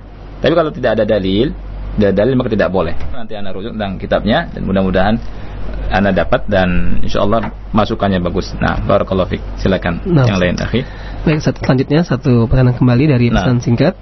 [0.43, 1.55] Tapi kalau tidak ada dalil,
[1.95, 2.95] tidak ada dalil maka tidak boleh.
[3.13, 5.15] Nanti anda rujuk tentang kitabnya dan mudah-mudahan
[5.93, 8.51] anda dapat dan insyaallah masukannya bagus.
[8.57, 9.41] Nah, barakallahu fik.
[9.61, 10.25] Silakan Nah.
[10.25, 10.81] yang lain, akhi.
[11.23, 13.45] Baik, satu selanjutnya satu pertanyaan kembali dari Nah.
[13.45, 13.93] pesan singkat.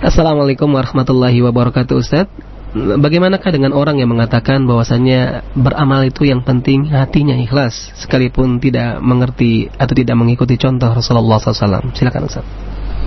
[0.00, 2.26] Assalamualaikum warahmatullahi wabarakatuh Ustaz.
[2.70, 9.66] Bagaimanakah dengan orang yang mengatakan bahwasannya beramal itu yang penting hatinya ikhlas sekalipun tidak mengerti
[9.74, 11.90] atau tidak mengikuti contoh Rasulullah SAW.
[11.98, 12.46] Silakan Ustaz.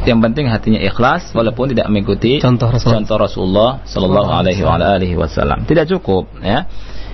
[0.03, 2.99] Yang penting hatinya ikhlas walaupun tidak mengikuti Contoh Rasulullah.
[3.07, 5.63] contoh Rasulullah sallallahu alaihi wa ala alihi wasallam.
[5.63, 6.67] Tidak cukup ya.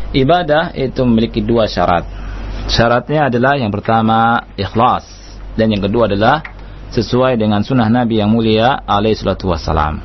[0.10, 2.02] Ibadah itu memiliki dua syarat.
[2.66, 5.06] Syaratnya adalah yang pertama ikhlas
[5.54, 6.42] dan yang kedua adalah
[6.90, 10.02] sesuai dengan sunnah Nabi yang mulia alaihi salatu wasalam.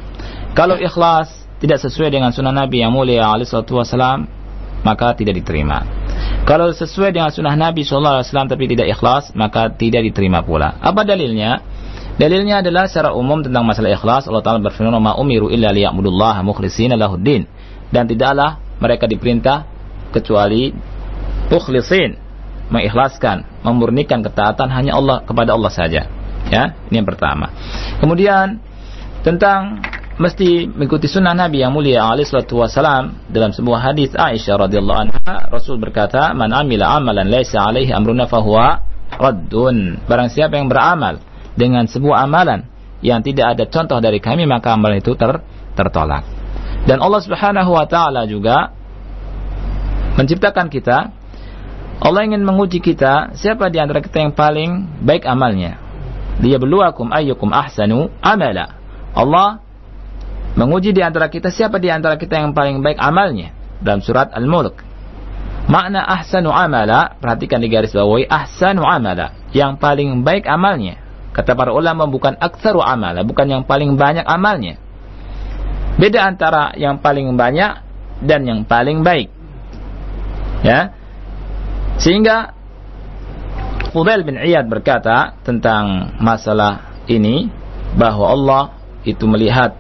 [0.53, 4.29] Kalau ikhlas tidak sesuai dengan sunnah Nabi yang mulia alaihi wasalam
[4.85, 5.81] maka tidak diterima.
[6.45, 10.77] Kalau sesuai dengan sunnah Nabi sallallahu alaihi wasallam tapi tidak ikhlas maka tidak diterima pula.
[10.77, 11.65] Apa dalilnya?
[12.21, 17.01] Dalilnya adalah secara umum tentang masalah ikhlas Allah Taala berfirman ma umiru illa liya'budullaha mukhlishina
[17.01, 17.49] lahuddin
[17.91, 19.65] dan tidaklah mereka diperintah
[20.13, 20.71] kecuali
[21.49, 22.21] mukhlisin
[22.69, 26.07] mengikhlaskan memurnikan ketaatan hanya Allah kepada Allah saja
[26.55, 27.51] ya ini yang pertama
[27.99, 28.63] kemudian
[29.27, 29.83] tentang
[30.15, 35.51] mesti mengikuti sunnah Nabi yang mulia alaihi salatu wasalam dalam sebuah hadis Aisyah radhiyallahu anha
[35.51, 38.79] Rasul berkata man amila amalan laisa alaihi amruna fahuwa
[39.19, 40.07] raddun.
[40.07, 41.19] Barang siapa yang beramal
[41.59, 42.67] dengan sebuah amalan
[43.03, 45.43] yang tidak ada contoh dari kami maka amalan itu ter,
[45.75, 46.23] tertolak.
[46.85, 48.71] Dan Allah Subhanahu wa taala juga
[50.15, 51.11] menciptakan kita.
[51.95, 55.79] Allah ingin menguji kita siapa di antara kita yang paling baik amalnya?
[56.43, 58.79] Dia beluakum ayyukum ahsanu amala.
[59.15, 59.64] Allah
[60.55, 64.95] menguji di antara kita siapa di antara kita yang paling baik amalnya dalam surat Al-Mulk.
[65.65, 71.01] Makna ahsanu amala, perhatikan di garis bawahi ahsanu amala, yang paling baik amalnya.
[71.35, 74.79] Kata para ulama bukan aktsaru amala, bukan yang paling banyak amalnya.
[75.99, 77.81] Beda antara yang paling banyak
[78.23, 79.33] dan yang paling baik.
[80.63, 80.95] Ya.
[81.99, 82.55] Sehingga
[83.95, 87.47] Fudail bin Iyad berkata tentang masalah ini
[87.95, 88.63] bahwa Allah
[89.07, 89.79] itu melihat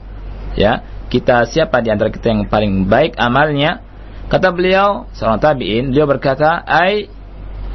[0.54, 0.82] ya
[1.12, 3.82] kita siapa di antara kita yang paling baik amalnya?
[4.24, 7.12] Kata beliau seorang tabi'in beliau berkata ai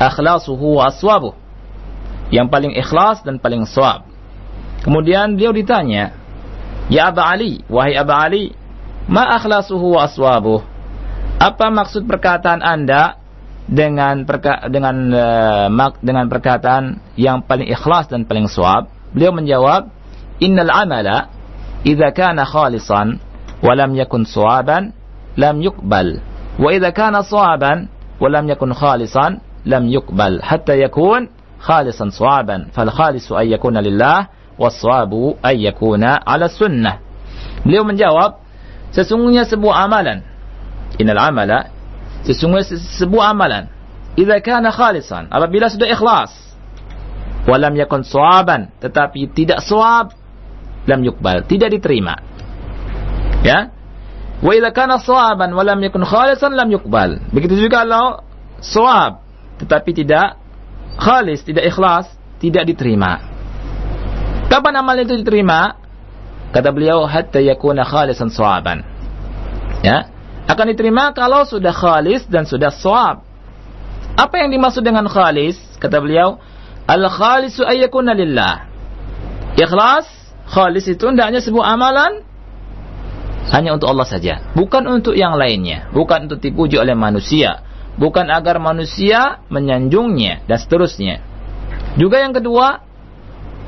[0.02, 0.90] akhlasuhu wa
[2.34, 4.06] yang paling ikhlas dan paling sawab
[4.86, 6.16] kemudian beliau ditanya
[6.88, 8.56] ya Aba Ali wahai Aba Ali
[9.06, 10.62] ma akhlasuhu wa aswabuh?
[11.40, 13.20] Apa maksud perkataan Anda
[13.70, 19.94] dengan perka dengan uh, mak dengan perkataan yang paling ikhlas dan paling suab beliau menjawab
[20.42, 21.30] innal amala
[21.84, 23.20] idza kana khalisan
[23.64, 24.92] wa lam yakun suaban
[25.38, 26.20] lam yuqbal
[26.60, 27.88] wa idza kana suaban
[28.20, 34.32] wa lam yakun khalisan lam yuqbal hatta yakun khalisan suaban fal khalisu ay yakuna lillah
[34.60, 37.00] was-sawabu ay yakuna ala sunnah
[37.64, 38.44] beliau menjawab
[38.92, 40.26] sesungguhnya sebuah amalan.
[41.00, 41.80] Innal amala
[42.28, 43.72] Sesungguhnya sebuah amalan.
[44.20, 46.32] Idza kana khalisan, apabila sudah ikhlas.
[47.48, 50.12] Walam yakun sawaban, tetapi tidak sawab,
[50.90, 52.18] lam yukbal, tidak diterima.
[53.46, 53.70] Ya.
[54.42, 57.22] Wa idza kana sawaban walam yakun khalisan lam yukbal.
[57.30, 58.26] Begitu juga kalau
[58.60, 59.22] sawab
[59.60, 60.40] tetapi tidak
[60.96, 62.08] khalis, tidak ikhlas,
[62.40, 63.20] tidak diterima.
[64.48, 65.78] Kapan amal itu diterima?
[66.50, 68.82] Kata beliau hatta yakuna khalisan sawaban.
[69.86, 70.10] Ya,
[70.50, 73.22] akan diterima kalau sudah khalis dan sudah sawab.
[74.18, 75.56] Apa yang dimaksud dengan khalis?
[75.78, 76.42] Kata beliau,
[76.90, 78.66] al-khalisu ayyakuna lillah.
[79.56, 80.10] Ikhlas,
[80.50, 82.26] khalis itu hendaknya sebuah amalan
[83.50, 87.66] hanya untuk Allah saja, bukan untuk yang lainnya, bukan untuk dipuji oleh manusia,
[87.98, 91.26] bukan agar manusia menyanjungnya dan seterusnya.
[91.98, 92.86] Juga yang kedua,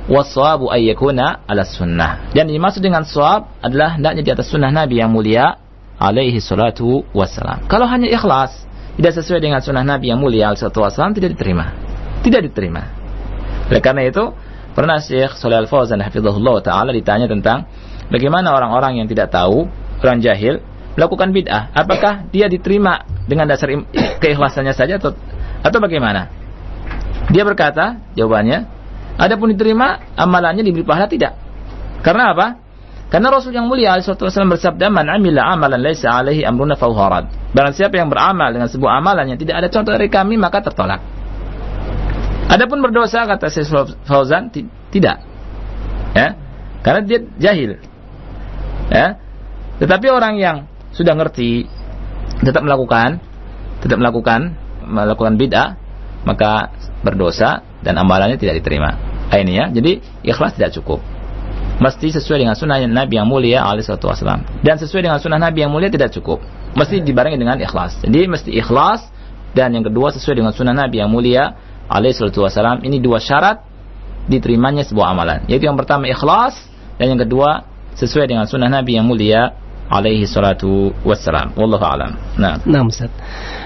[0.05, 2.29] waswabu ayyakuna ala sunnah.
[2.29, 5.57] Dan dimaksud dengan swab adalah hendaknya di atas sunnah Nabi yang mulia
[5.97, 7.65] alaihi salatu wassalam.
[7.65, 8.53] Kalau hanya ikhlas,
[9.01, 11.73] tidak sesuai dengan sunnah Nabi yang mulia alaihi salatu wassalam, tidak diterima.
[12.21, 12.85] Tidak diterima.
[13.73, 14.29] Oleh karena itu,
[14.73, 17.67] pernah Syekh Salih Al-Fawzan hafizahullah ta'ala ditanya tentang
[18.11, 19.67] bagaimana orang-orang yang tidak tahu,
[20.03, 20.63] orang jahil,
[20.95, 21.71] melakukan bid'ah.
[21.71, 23.71] Apakah dia diterima dengan dasar
[24.21, 25.15] keikhlasannya saja atau
[25.61, 26.27] atau bagaimana?
[27.31, 28.67] Dia berkata, jawabannya,
[29.15, 31.37] adapun diterima, amalannya diberi pahala tidak.
[32.01, 32.47] Karena apa?
[33.11, 37.99] Karena Rasul yang mulia SAW bersabda, "Man amila amalan laisa alaihi amruna fahuharad." Barang siapa
[37.99, 41.03] yang beramal dengan sebuah amalan yang tidak ada contoh dari kami, maka tertolak.
[42.51, 43.71] Adapun berdosa kata Syekh
[44.03, 44.51] Fauzan
[44.91, 45.23] tidak.
[46.11, 46.35] Ya.
[46.83, 47.79] Karena dia jahil.
[48.91, 49.15] Ya.
[49.79, 51.71] Tetapi orang yang sudah ngerti
[52.43, 53.23] tetap melakukan
[53.79, 55.79] tetap melakukan melakukan bid'ah
[56.27, 58.99] maka berdosa dan amalannya tidak diterima.
[59.31, 59.65] Ini ya.
[59.71, 60.99] Jadi ikhlas tidak cukup.
[61.81, 64.43] Mesti sesuai dengan sunnah Nabi yang mulia alaihi wasallam.
[64.61, 66.43] Dan sesuai dengan sunnah Nabi yang mulia tidak cukup.
[66.75, 68.03] Mesti dibarengi dengan ikhlas.
[68.03, 69.07] Jadi mesti ikhlas
[69.55, 71.57] dan yang kedua sesuai dengan sunnah Nabi yang mulia
[71.91, 72.79] alaihi wasallam.
[72.87, 73.59] Ini dua syarat
[74.31, 75.43] diterimanya sebuah amalan.
[75.51, 76.55] Yaitu yang pertama ikhlas
[76.95, 77.67] dan yang kedua
[77.99, 79.51] sesuai dengan sunnah Nabi yang mulia
[79.91, 81.51] alaihi salatu wassalam.
[81.59, 82.15] Wallahu alam.
[82.39, 82.63] Nah.
[82.63, 83.11] Nah, Ustaz.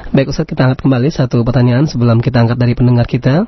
[0.09, 3.45] Baik Ustaz, kita angkat kembali satu pertanyaan sebelum kita angkat dari pendengar kita.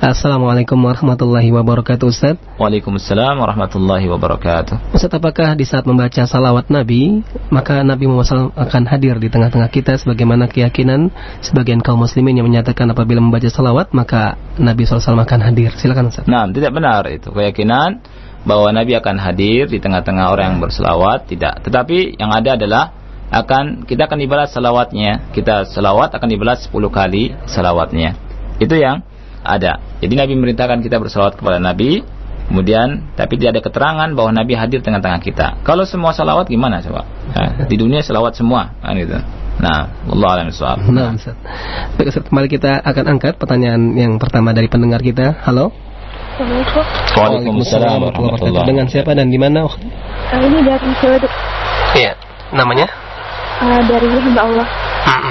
[0.00, 2.40] Assalamualaikum warahmatullahi wabarakatuh Ustaz.
[2.56, 4.96] Waalaikumsalam warahmatullahi wabarakatuh.
[4.96, 7.20] Ustaz apakah di saat membaca salawat Nabi
[7.52, 11.12] Maka Nabi Muhammad SAW akan hadir di tengah-tengah kita Sebagaimana keyakinan
[11.44, 15.76] sebagian kaum muslimin yang menyatakan apabila membaca salawat Maka Nabi SAW akan hadir.
[15.76, 16.24] Silakan Ustaz.
[16.24, 17.28] Nah tidak benar itu.
[17.28, 18.00] Keyakinan
[18.48, 21.60] bahwa Nabi akan hadir di tengah-tengah orang yang berselawat Tidak.
[21.60, 22.96] Tetapi yang ada adalah
[23.28, 25.28] akan kita akan dibalas salawatnya.
[25.36, 28.16] Kita salawat akan dibalas 10 kali salawatnya.
[28.56, 29.09] Itu yang
[29.44, 29.80] ada.
[30.00, 32.04] Jadi Nabi memerintahkan kita bersalawat kepada Nabi,
[32.48, 35.46] kemudian tapi tidak ada keterangan bahwa Nabi hadir tengah-tengah kita.
[35.64, 37.06] Kalau semua salawat gimana coba?
[37.32, 39.16] Nah, di dunia salawat semua, kan gitu.
[39.60, 40.80] Nah, Allah alam soal.
[40.88, 41.36] Nah, Ustaz.
[42.00, 45.36] Baik, Ustaz, kembali kita akan angkat pertanyaan yang pertama dari pendengar kita.
[45.44, 45.68] Halo.
[46.40, 46.84] Assalamualaikum.
[47.20, 48.68] Waalaikumsalam warahmatullahi wabarakatuh.
[48.72, 49.68] Dengan siapa dan di mana?
[50.32, 51.32] Ini dari Ciledug.
[51.92, 52.12] Iya.
[52.56, 52.88] Namanya?
[53.60, 54.66] Uh, dari hamba Allah.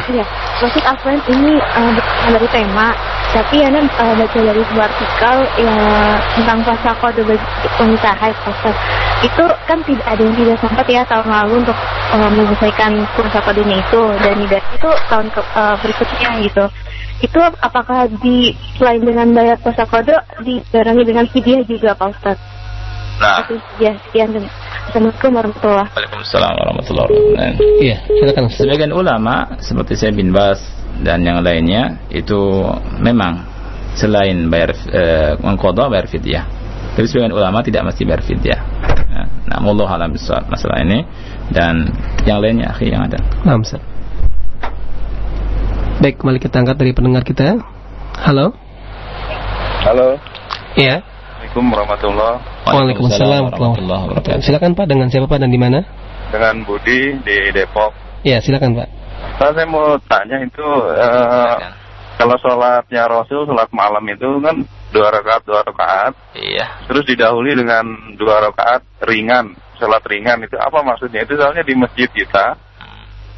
[0.06, 0.26] Iya.
[0.62, 1.92] Maksud Afwan ini uh,
[2.30, 2.94] dari tema,
[3.34, 5.78] tapi ya uh, baca dari sebuah artikel ya
[6.38, 8.76] tentang puasa kode wanita haid Ustaz.
[9.26, 11.78] Itu kan tidak ada yang tidak sempat ya tahun lalu untuk
[12.14, 16.66] uh, menyelesaikan puasa kodenya itu dan tidak itu tahun ke, uh, berikutnya gitu.
[17.26, 20.14] Itu apakah di selain dengan bayar puasa kode
[20.46, 22.38] dibarengi dengan fidyah juga Pak Ustaz?
[23.20, 23.44] Nah,
[23.84, 24.32] Ya, sekian.
[24.90, 27.84] Assalamualaikum warahmatullahi Waalaikumsalam warahmatullahi wabarakatuh.
[27.84, 28.44] Iya, silakan.
[28.48, 30.64] Sebagian ulama seperti saya bin Bas
[31.04, 32.64] dan yang lainnya itu
[33.04, 33.44] memang
[34.00, 36.48] selain bayar eh, mengkodok bayar fidyah.
[36.96, 38.60] Tapi sebagian ulama tidak mesti bayar fidyah.
[39.12, 40.10] Nah, nah, Allah alam
[40.48, 41.04] masalah ini
[41.52, 41.92] dan
[42.24, 43.20] yang lainnya akhi yang ada.
[43.44, 43.84] Nah, Ustaz.
[46.00, 47.60] Baik, kembali kita angkat dari pendengar kita.
[48.16, 48.56] Halo.
[49.84, 50.16] Halo.
[50.80, 51.09] Iya.
[51.50, 52.38] Assalamualaikum warahmatullahi
[52.70, 54.46] Waalaikumsalam warahmatullahi wabarakatuh.
[54.46, 55.82] Silakan Pak dengan siapa Pak dan di mana?
[56.30, 57.90] Dengan Budi di Depok.
[58.22, 58.88] Iya, silakan Pak.
[59.42, 61.56] Nah, saya mau tanya itu eh,
[62.22, 64.62] kalau sholatnya Rasul sholat malam itu kan
[64.94, 66.86] dua rakaat dua rakaat Iya.
[66.86, 72.10] terus didahului dengan dua rakaat ringan sholat ringan itu apa maksudnya itu soalnya di masjid
[72.14, 72.58] kita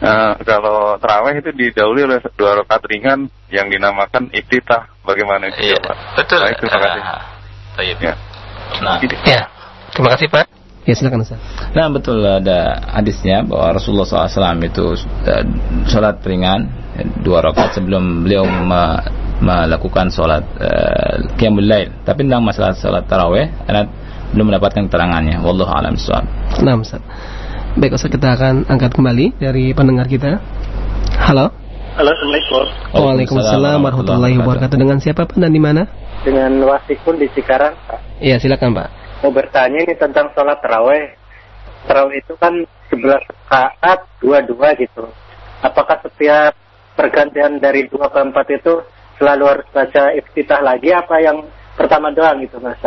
[0.04, 5.80] eh, kalau terawih itu didahului oleh dua rakaat ringan yang dinamakan iftitah bagaimana itu Iya,
[5.80, 5.96] ya, Pak?
[6.20, 6.40] betul.
[6.44, 7.02] Baik, terima kasih.
[7.08, 7.22] Ah,
[7.78, 7.98] Baik.
[8.04, 8.14] Ya.
[8.84, 8.98] Nah,
[9.28, 9.42] Ya.
[9.92, 10.46] Terima kasih Pak.
[10.82, 11.38] Ya, silakan Ustaz.
[11.78, 15.44] Nah betul ada hadisnya bahwa Rasulullah SAW itu uh,
[15.86, 16.66] sholat ringan
[16.98, 19.06] eh, dua rakaat sebelum beliau me-
[19.46, 21.94] melakukan sholat uh, qiyamul lail.
[22.02, 23.94] Tapi tentang masalah sholat taraweh, anak
[24.34, 25.38] belum mendapatkan keterangannya.
[25.46, 26.26] Wallahu a'lam bishawab.
[26.66, 27.02] Nah, Ustaz.
[27.78, 30.42] Baik, Ustaz kita akan angkat kembali dari pendengar kita.
[31.22, 31.54] Halo.
[31.94, 32.64] Halo, Assalamualaikum.
[32.96, 34.78] Waalaikumsalam warahmatullahi wabarakatuh.
[34.82, 35.86] Dengan siapa Pak dan di mana?
[36.22, 38.22] Dengan Wasikun di Cikarang, Pak.
[38.22, 38.90] Iya, silakan Pak.
[39.26, 41.18] Mau bertanya ini tentang sholat terawih.
[41.90, 42.54] Terawih itu kan
[42.94, 45.10] 11 rakaat, dua-dua gitu.
[45.66, 46.54] Apakah setiap
[46.94, 48.82] pergantian dari dua ke empat itu
[49.18, 51.38] selalu harus baca iftitah lagi apa yang
[51.78, 52.78] pertama doang gitu, Mas?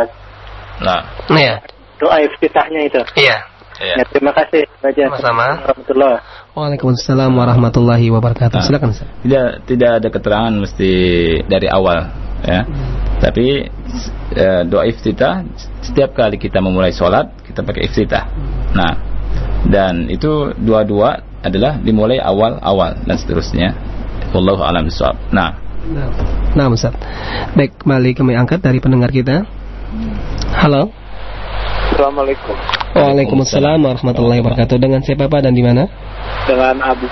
[0.82, 1.62] Nah, Iya.
[1.98, 2.98] Doa iftitahnya itu.
[3.14, 3.53] Iya.
[3.82, 3.94] Iya.
[4.00, 4.66] Ya, terima kasih.
[4.78, 5.64] Sama-sama.
[5.64, 6.14] Warahmatullah.
[6.54, 8.62] Waalaikumsalam warahmatullahi wabarakatuh.
[8.62, 8.66] Nah.
[8.66, 9.08] Silakan Ustaz.
[9.26, 10.92] tidak tidak ada keterangan mesti
[11.50, 12.60] dari awal ya
[13.18, 13.64] tapi
[14.36, 15.42] eh, doa iftitah
[15.80, 18.28] setiap kali kita memulai sholat kita pakai iftitah
[18.76, 18.92] nah
[19.64, 23.72] dan itu dua-dua adalah dimulai awal-awal dan seterusnya
[24.36, 25.64] wallahu alam bishawab nah
[26.56, 26.96] Nah, Ustaz.
[27.52, 29.44] Baik, kembali kami angkat dari pendengar kita.
[30.56, 30.88] Halo.
[31.92, 32.83] Assalamualaikum.
[32.94, 34.78] Waalaikumsalam warahmatullahi wabarakatuh.
[34.78, 35.90] Dengan siapa Pak dan di mana?
[36.46, 37.10] Dengan Abu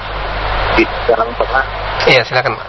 [0.78, 1.66] di Cikarang Tengah.
[2.06, 2.68] Iya, silakan Pak.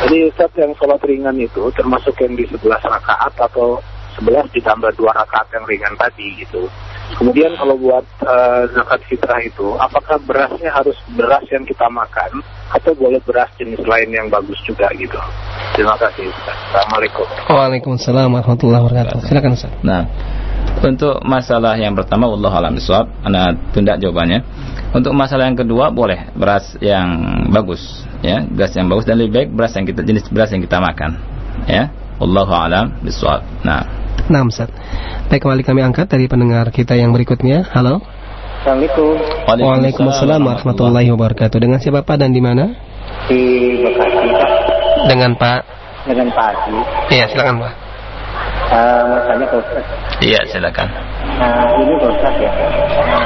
[0.00, 3.78] Jadi Ustaz yang sholat ringan itu termasuk yang di 11 rakaat atau
[4.18, 6.66] 11 ditambah dua rakaat yang ringan tadi gitu.
[7.14, 12.94] Kemudian kalau buat eh, zakat fitrah itu, apakah berasnya harus beras yang kita makan atau
[12.98, 15.18] boleh beras jenis lain yang bagus juga gitu?
[15.74, 16.58] Terima kasih Ustaz.
[16.70, 17.26] Assalamualaikum.
[17.50, 19.18] Waalaikumsalam warahmatullahi wabarakatuh.
[19.26, 19.74] Silakan Ustaz.
[19.86, 20.06] Nah,
[20.80, 24.40] untuk masalah yang pertama Allah alam bisawab, Anda tunda jawabannya.
[24.90, 27.06] Untuk masalah yang kedua boleh beras yang
[27.52, 30.80] bagus, ya, beras yang bagus dan lebih baik beras yang kita jenis beras yang kita
[30.82, 31.20] makan,
[31.68, 31.92] ya.
[32.20, 33.44] Allahu alam bisawab.
[33.64, 34.00] Nah,
[34.30, 34.70] Nah, Ustaz.
[35.26, 37.66] Baik, kembali kami angkat dari pendengar kita yang berikutnya.
[37.74, 37.98] Halo.
[38.62, 39.16] Assalamualaikum.
[39.48, 41.58] Waalaikumsalam warahmatullahi wabarakatuh.
[41.58, 42.70] Dengan siapa Pak dan di mana?
[43.26, 43.42] Di
[43.82, 44.50] Bekasi Pak.
[45.10, 45.60] Dengan Pak.
[46.06, 46.78] Dengan Pak Haji.
[47.10, 47.89] Iya, silakan Pak.
[48.70, 49.84] Eh, mau tanya ke Ustaz.
[50.22, 50.86] Iya, silakan.
[51.42, 52.50] Nah, ini Pak Ustaz ya.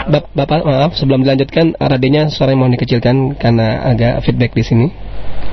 [0.08, 4.86] Bap- Bapak, maaf sebelum dilanjutkan radionya suara mohon dikecilkan karena agak feedback di sini.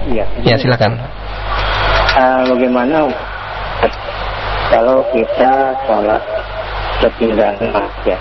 [0.07, 0.23] Iya.
[0.47, 0.95] Ya, silakan.
[2.15, 3.11] Eh, bagaimana
[4.71, 6.23] kalau kita sholat
[7.03, 7.55] sepinggang
[8.07, 8.15] ya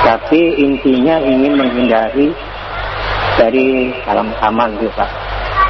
[0.00, 2.32] tapi intinya ingin menghindari
[3.36, 5.10] dari salam aman gitu Pak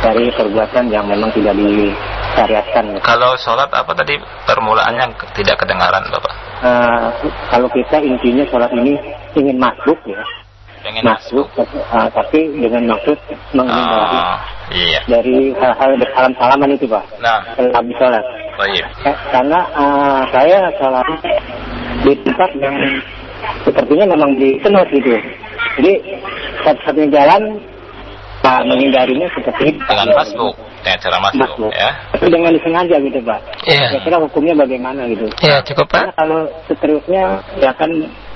[0.00, 1.90] dari perbuatan yang memang tidak disyariatkan
[2.34, 3.00] gitu.
[3.02, 4.14] Kalau sholat apa tadi
[4.46, 6.34] permulaannya tidak kedengaran, Bapak?
[6.60, 7.06] Eh,
[7.48, 8.94] kalau kita intinya sholat ini
[9.32, 10.20] ingin masuk ya
[10.80, 13.16] Pengen masuk eh, tapi dengan maksud
[13.52, 14.40] menghindari Ah,
[14.72, 15.00] iya.
[15.04, 18.24] dari hal-hal bersalam salaman itu Pak Nah, habis sholat
[18.56, 18.84] baik.
[19.04, 21.06] Eh, karena eh, saya sholat
[22.00, 22.76] di tempat yang
[23.64, 25.16] sepertinya memang dikenal gitu.
[25.80, 25.92] Jadi
[26.64, 27.42] satu-satunya jalan
[28.40, 29.80] Pak menghindarinya seperti itu.
[29.84, 31.72] Dengan masbuk, dengan cara masbuk, Masbuk.
[31.76, 31.90] ya.
[32.16, 33.40] Tapi dengan disengaja gitu Pak.
[33.68, 33.86] Iya.
[33.92, 35.26] Kira-kira hukumnya bagaimana gitu.
[35.44, 36.00] Iya, cukup Pak.
[36.00, 37.24] Karena kalau seterusnya
[37.60, 37.90] ya akan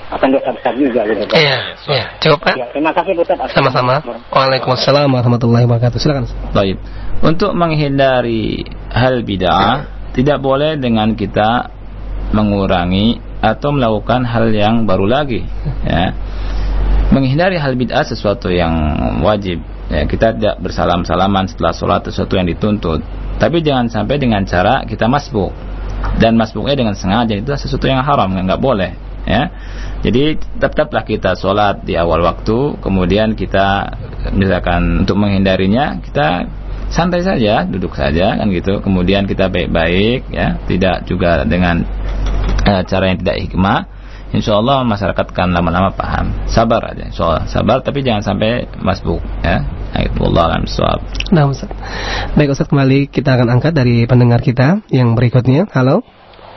[0.05, 1.37] akan dosa besar juga gitu Pak.
[1.41, 1.57] Iya,
[1.89, 2.53] iya, cukup Pak.
[2.53, 3.49] Ya, terima kasih Ustaz.
[3.49, 3.95] Sama-sama.
[4.29, 5.97] Waalaikumsalam warahmatullahi wabarakatuh.
[5.97, 6.29] Silakan.
[6.53, 6.77] Baik.
[7.25, 8.61] Untuk menghindari
[8.93, 11.73] hal bid'ah tidak boleh dengan kita
[12.29, 15.41] mengurangi atau melakukan hal yang baru lagi
[15.81, 16.13] ya.
[17.09, 18.73] Menghindari hal bid'ah sesuatu yang
[19.25, 23.01] wajib ya, kita tidak bersalam-salaman setelah sholat sesuatu yang dituntut.
[23.35, 25.51] Tapi jangan sampai dengan cara kita masbuk.
[26.15, 28.91] Dan masbuknya dengan sengaja itu sesuatu yang haram nggak boleh
[29.25, 29.49] ya.
[30.05, 33.89] Jadi tetaplah kita sholat di awal waktu kemudian kita
[34.31, 36.45] misalkan untuk menghindarinya kita
[36.93, 38.79] santai saja duduk saja kan gitu.
[38.79, 40.61] Kemudian kita baik-baik ya.
[40.63, 41.81] Tidak juga dengan
[42.63, 43.94] eh, cara yang tidak hikmah
[44.35, 49.23] Insya Allah masyarakat kan lama-lama paham sabar aja insya Allah sabar tapi jangan sampai masbuk
[49.39, 49.63] ya
[49.95, 50.67] Allah alam.
[51.31, 51.71] Nah, Ustaz.
[52.35, 55.71] Baik, Ustaz kembali kita akan angkat dari pendengar kita yang berikutnya.
[55.71, 56.03] Halo.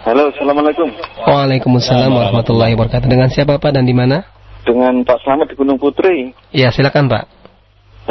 [0.03, 0.91] Halo, assalamualaikum.
[1.23, 3.07] Waalaikumsalam warahmatullahi wabarakatuh.
[3.07, 4.27] Dengan siapa Pak dan di mana?
[4.67, 6.35] Dengan Pak Slamet di Gunung Putri.
[6.51, 7.31] Ya, silakan Pak.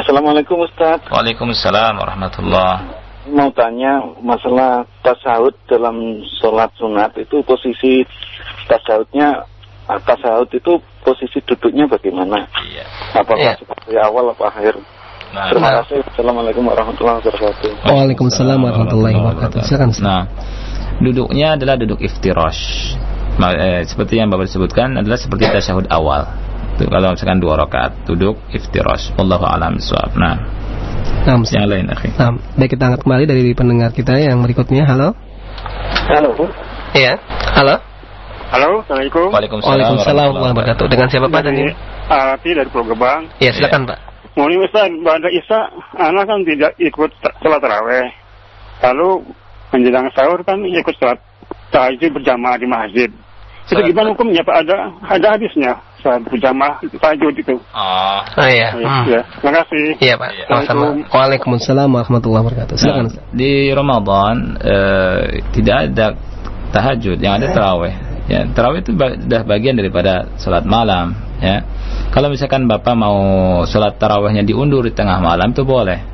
[0.00, 1.04] Assalamualaikum Ustaz.
[1.12, 8.00] Waalaikumsalam warahmatullahi Mau tanya masalah tasawuf dalam sholat sunat itu posisi
[9.88, 12.44] tasawufnya tasawuf itu posisi duduknya bagaimana?
[12.60, 12.84] Iya.
[13.16, 13.54] Apakah Iya.
[13.56, 14.76] seperti awal apa akhir?
[15.32, 15.76] Nah, Terima Nah.
[15.84, 16.00] kasih.
[16.12, 17.88] Assalamualaikum warahmatullahi wabarakatuh.
[17.88, 19.60] Waalaikumsalam warahmatullahi wabarakatuh.
[19.64, 19.90] Silakan.
[19.92, 20.04] Ustaz.
[20.04, 20.22] Nah,
[21.00, 22.96] duduknya adalah duduk iftirash.
[23.38, 26.26] Eh, seperti yang Bapak sebutkan adalah seperti tasyahud awal.
[26.76, 29.14] Itu kalau misalkan dua rakaat duduk iftirash.
[29.16, 30.12] Wallahu a'lam bishawab.
[30.20, 30.36] Nah,
[31.28, 32.08] Nah, yang lain akhi.
[32.16, 34.84] Nah, baik kita angkat kembali dari pendengar kita yang berikutnya.
[34.88, 35.12] Halo.
[36.08, 36.30] Halo.
[36.96, 37.20] Iya.
[37.56, 37.76] Halo.
[38.48, 39.28] Halo, Assalamualaikum.
[39.28, 40.86] Waalaikumsalam Waalaikumsalam warahmatullahi wabarakatuh.
[40.88, 41.66] Dengan siapa Pak dan di?
[42.08, 43.20] Arati dari Pulau Gebang.
[43.44, 43.98] Ya, silakan Pak.
[44.40, 45.60] Mau Ustaz, pada Isya,
[46.00, 47.10] anak kan tidak ikut
[47.44, 48.08] sholat taraweh.
[48.80, 49.08] Lalu
[49.76, 51.20] menjelang sahur kan ikut sholat
[51.68, 53.10] tahajud berjamaah di masjid.
[53.68, 54.64] Itu gimana hukumnya Pak?
[54.64, 54.76] Ada
[55.12, 57.52] ada hadisnya sholat berjamaah tahajud itu.
[57.76, 58.72] Oh, Oh iya.
[58.72, 59.04] Ya, Hmm.
[59.12, 59.20] ya.
[59.28, 59.84] Terima kasih.
[60.00, 60.30] Iya Pak.
[60.48, 60.84] Sama-sama.
[61.12, 62.74] Waalaikumsalam warahmatullahi wabarakatuh.
[62.80, 63.12] Silakan.
[63.12, 66.06] Nah, di Ramadan eh, tidak ada
[66.72, 68.07] tahajud, yang ada taraweh.
[68.28, 71.16] Ya, taraweh itu sudah bagian daripada sholat malam.
[71.40, 71.64] Ya,
[72.12, 73.16] kalau misalkan bapak mau
[73.64, 76.04] sholat tarawehnya diundur di tengah malam itu boleh,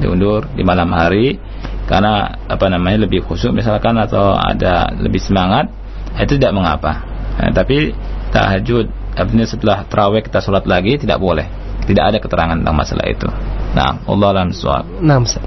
[0.00, 1.36] diundur di malam hari
[1.84, 5.68] karena apa namanya lebih khusyuk misalkan atau ada lebih semangat
[6.16, 7.04] itu tidak mengapa.
[7.36, 7.92] Ya, tapi
[8.32, 11.44] tahajud artinya setelah taraweh kita sholat lagi tidak boleh.
[11.84, 13.28] Tidak ada keterangan tentang masalah itu.
[13.72, 14.84] Nah, Allah alam suap.
[15.00, 15.40] Nah, Ustaz.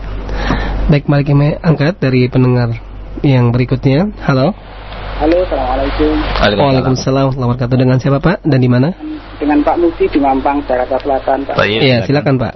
[0.90, 2.74] Baik, mari kami angkat dari pendengar
[3.22, 4.10] yang berikutnya.
[4.26, 4.58] Halo.
[5.22, 5.38] Halo,
[5.82, 6.62] Assalamualaikum.
[6.62, 7.78] Waalaikumsalam warahmatullahi wabarakatuh.
[7.82, 8.94] Dengan siapa Pak dan di mana?
[9.42, 11.58] Dengan Pak Musi di Mampang, Jakarta Selatan, Pak.
[11.66, 12.54] Iya, silakan Pak.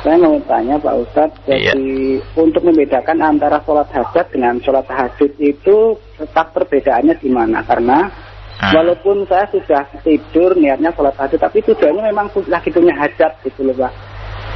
[0.00, 1.76] Saya mau tanya Pak Ustadz, Iya.
[1.76, 1.92] jadi
[2.32, 5.76] untuk membedakan antara sholat hajat dengan sholat tahajud itu
[6.16, 7.60] tetap perbedaannya di mana?
[7.60, 8.08] Karena
[8.56, 8.72] Ah.
[8.72, 13.76] walaupun saya sudah tidur niatnya sholat tahajud, tapi tujuannya memang lagi punya hajat gitu loh
[13.76, 13.92] Pak.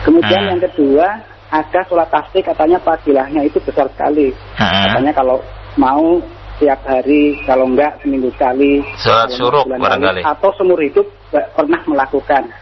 [0.08, 0.56] Kemudian Ah.
[0.56, 1.20] yang kedua,
[1.52, 4.32] ada sholat tasbih katanya fadilahnya itu besar sekali.
[4.56, 4.88] Ah.
[4.88, 5.44] Katanya kalau
[5.76, 6.16] mau
[6.60, 8.84] tiap hari, kalau enggak seminggu sekali.
[9.00, 10.20] Sholat syuruk barangkali.
[10.20, 12.52] Atau seumur hidup pernah melakukan.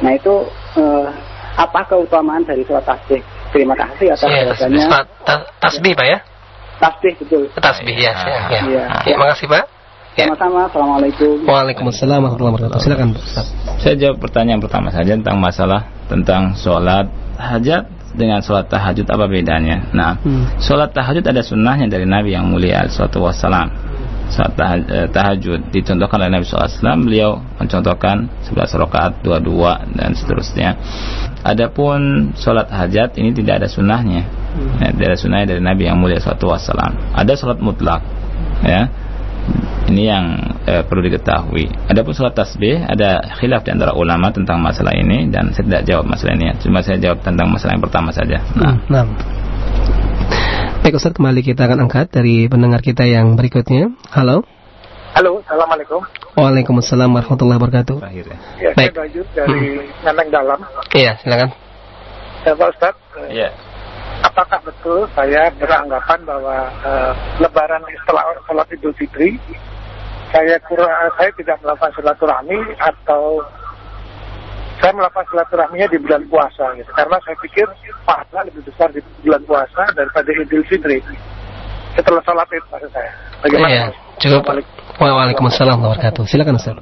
[0.00, 0.34] Nah itu
[0.80, 1.06] eh,
[1.60, 3.20] apa keutamaan dari sholat tasbih?
[3.52, 4.86] Terima kasih atas Iya, jawabannya.
[4.88, 5.04] Ustaz.
[5.28, 6.18] Ta- tasbih Pak ya?
[6.80, 7.42] Tasbih betul.
[7.60, 8.12] Tasbih ya.
[8.16, 8.60] ya, ya.
[8.64, 8.84] Iya.
[9.12, 9.64] Ya, makasih Pak.
[10.16, 10.24] Ya.
[10.28, 10.68] Sama-sama.
[10.72, 11.44] Assalamualaikum.
[11.44, 12.80] Waalaikumsalam warahmatullahi wabarakatuh.
[12.80, 13.08] Silakan.
[13.80, 19.88] Saya jawab pertanyaan pertama saja tentang masalah tentang sholat hajat dengan sholat tahajud apa bedanya.
[19.92, 20.44] Nah, Hmm.
[20.60, 23.68] sholat tahajud ada sunnahnya dari Nabi yang mulia Alaihissalatu wassalam.
[24.32, 24.56] Sholat
[24.88, 30.76] eh, tahajud dicontohkan oleh Nabi SAW, beliau mencontohkan 11 rakaat, dua-dua dan seterusnya.
[31.44, 34.24] Adapun sholat hajat ini tidak ada sunnahnya.
[34.80, 36.92] Ya, tidak ada sunnahnya dari Nabi yang mulia Alaihissalatu wassalam.
[37.12, 38.00] Ada sholat mutlak,
[38.64, 38.88] ya.
[39.92, 40.24] Ini yang
[40.64, 41.68] eh, perlu diketahui.
[41.90, 46.04] Adapun sholat tasbih ada khilaf di antara ulama tentang masalah ini dan saya tidak jawab
[46.08, 46.48] masalah ini.
[46.62, 48.40] Cuma saya jawab tentang masalah yang pertama saja.
[48.56, 49.04] Nah, Nah.
[50.82, 53.94] Baik Ustaz, kembali kita akan angkat dari pendengar kita yang berikutnya.
[54.10, 54.42] Halo.
[55.14, 56.00] Halo, Assalamualaikum.
[56.34, 57.96] Waalaikumsalam warahmatullahi wabarakatuh.
[58.00, 58.38] terakhir ya.
[58.58, 58.90] Ya, Baik.
[58.90, 59.60] saya Bayu dari
[60.02, 60.58] Nanteng Dalam.
[60.96, 61.48] Iya, silakan.
[62.42, 62.94] Ya, Pak Ustaz,
[63.28, 63.48] Iya.
[64.22, 66.56] Apakah betul saya beranggapan bahwa
[66.86, 67.12] eh,
[67.42, 69.36] Lebaran setelah sholat Idul Fitri,
[70.32, 73.44] saya kurang, saya tidak melakukan silaturahmi atau
[74.80, 76.90] saya melakukan silaturahminya di bulan puasa gitu.
[76.94, 77.66] Karena saya pikir
[78.02, 80.98] pahala lebih besar di bulan puasa daripada Idul Fitri.
[81.92, 83.12] Setelah sholat itu maksud saya.
[83.44, 83.68] Bagaimana?
[83.68, 83.84] Iya,
[84.16, 84.42] cukup.
[84.96, 86.22] Waalaikumsalam warahmatullahi wabarakatuh.
[86.24, 86.78] Silakan Ustaz.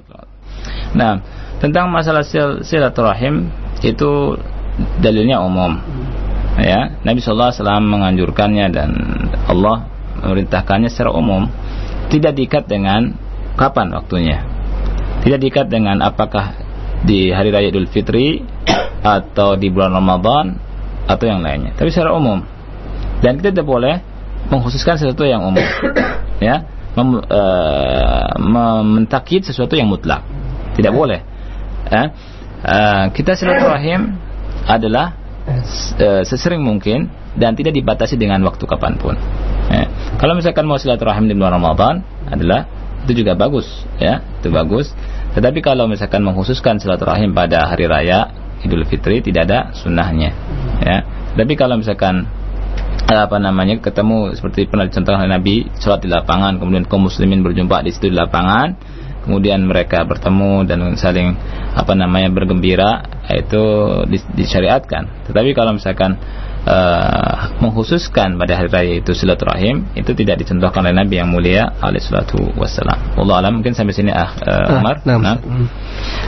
[0.94, 1.23] Nah,
[1.59, 3.48] tentang masalah sil silaturahim
[3.81, 4.39] itu
[5.01, 5.78] dalilnya umum.
[6.59, 8.90] Ya, Nabi sallallahu alaihi wasallam menganjurkannya dan
[9.47, 9.86] Allah
[10.20, 11.47] memerintahkannya secara umum.
[12.10, 13.14] Tidak diikat dengan
[13.55, 14.43] kapan waktunya.
[15.22, 16.59] Tidak diikat dengan apakah
[17.06, 18.43] di hari raya Idul Fitri
[19.16, 20.59] atau di bulan Ramadan
[21.06, 21.77] atau yang lainnya.
[21.78, 22.43] Tapi secara umum.
[23.20, 24.01] Dan kita tidak boleh
[24.48, 25.62] mengkhususkan sesuatu yang umum.
[26.43, 26.66] ya,
[26.97, 27.20] mem,
[29.06, 30.24] mentakid sesuatu yang mutlak.
[30.74, 31.20] Tidak boleh.
[31.90, 32.06] Eh,
[32.64, 34.16] eh, kita silaturahim
[34.64, 35.19] adalah
[36.27, 39.14] sesering mungkin dan tidak dibatasi dengan waktu kapan pun.
[39.70, 39.86] Eh,
[40.18, 42.66] kalau misalkan mau silaturahim di bulan Ramadan adalah
[43.06, 43.66] itu juga bagus,
[43.97, 44.93] ya, itu bagus.
[45.32, 50.35] Tetapi kalau misalkan mengkhususkan silaturahim pada hari raya Idul Fitri tidak ada sunnahnya,
[50.85, 51.06] ya.
[51.32, 52.28] Tapi kalau misalkan
[53.10, 57.90] apa namanya ketemu seperti pernah dicontohkan Nabi sholat di lapangan kemudian kaum muslimin berjumpa di
[57.90, 58.78] situ di lapangan
[59.24, 61.36] kemudian mereka bertemu dan saling
[61.76, 63.62] apa namanya bergembira itu
[64.34, 66.18] disyariatkan tetapi kalau misalkan
[66.66, 72.05] uh, mengkhususkan pada hari raya itu silaturahim itu tidak dicontohkan oleh Nabi yang mulia alaihi
[72.05, 73.16] salatu wassalam.
[73.16, 75.01] Allah alam mungkin sampai sini ah uh, Umar.
[75.06, 75.36] nah, Nah.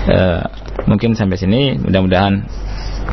[0.09, 0.43] Uh,
[0.89, 2.45] mungkin sampai sini mudah-mudahan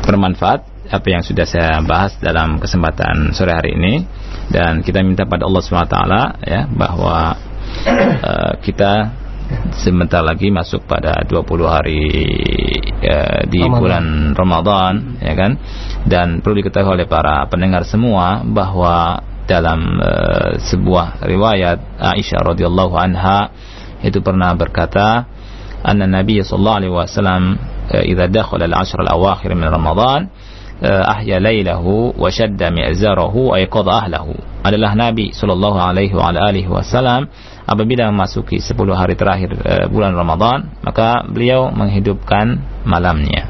[0.04, 4.02] bermanfaat apa yang sudah saya bahas dalam kesempatan sore hari ini
[4.50, 5.98] dan kita minta pada Allah SWT
[6.42, 7.38] ya bahwa
[8.26, 9.14] uh, kita
[9.76, 12.02] sebentar lagi masuk pada 20 hari
[13.04, 13.80] uh, di Ramadan.
[13.80, 14.04] bulan
[14.34, 15.52] Ramadan ya kan
[16.08, 23.50] dan perlu diketahui oleh para pendengar semua bahwa dalam uh, sebuah riwayat Aisyah radhiyallahu anha
[24.00, 25.26] itu pernah berkata
[25.84, 27.42] anna Nabi sallallahu alaihi wasallam
[27.90, 30.30] uh, idza dakhala al-ashr al-awakhir min Ramadan
[30.80, 34.34] uh, ahya lailahu wa shadda mi'zarahu wa ayqadha ahlahu
[34.64, 37.28] adalah Nabi sallallahu alaihi wa alihi wasallam
[37.70, 43.46] apabila memasuki 10 hari terakhir uh, bulan Ramadan maka beliau menghidupkan malamnya.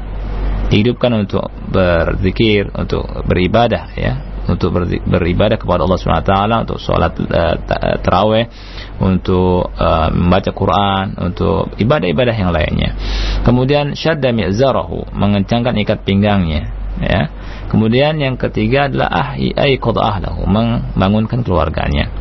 [0.69, 4.13] Dihidupkan untuk berzikir untuk beribadah ya.
[4.41, 6.33] Untuk ber- beribadah kepada Allah SWT
[6.65, 8.45] untuk sholat uh, ta- taraweh
[9.01, 12.93] untuk uh, membaca Quran untuk ibadah-ibadah yang lainnya.
[13.41, 17.31] Kemudian syadda mi'zarahu mengencangkan ikat pinggangnya ya
[17.71, 22.11] kemudian yang ketiga adalah ahyi ay ahlahu membangunkan keluarganya.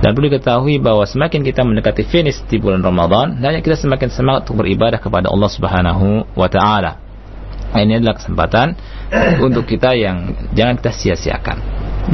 [0.00, 4.48] Dan perlu diketahui bahwa semakin kita mendekati finish di bulan Ramadan dan kita semakin semangat
[4.48, 6.96] untuk beribadah kepada Allah Subhanahu wa taala.
[7.74, 8.78] Ini adalah kesempatan
[9.46, 11.58] untuk kita yang jangan kita sia-siakan.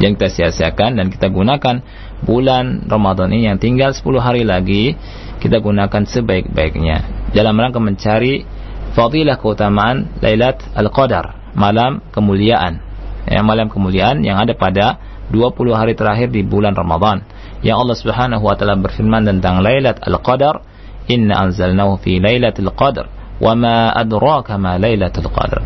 [0.02, 1.86] Jangan kita sia-siakan dan kita gunakan
[2.26, 4.98] bulan Ramadan ini yang tinggal 10 hari lagi
[5.40, 8.44] kita gunakan sebaik-baiknya dalam rangka mencari
[8.92, 12.82] fadilah keutamaan Lailat Al-Qadar, malam kemuliaan.
[13.28, 14.98] Ya, malam kemuliaan yang ada pada
[15.30, 17.22] 20 hari terakhir di bulan Ramadan.
[17.62, 20.64] Yang Allah Subhanahu wa taala berfirman tentang Lailatul Qadar,
[21.06, 23.06] "Inna anzalnahu fi Lailatul Qadar,
[23.38, 25.62] wa ma adraka ma Lailatul Qadar."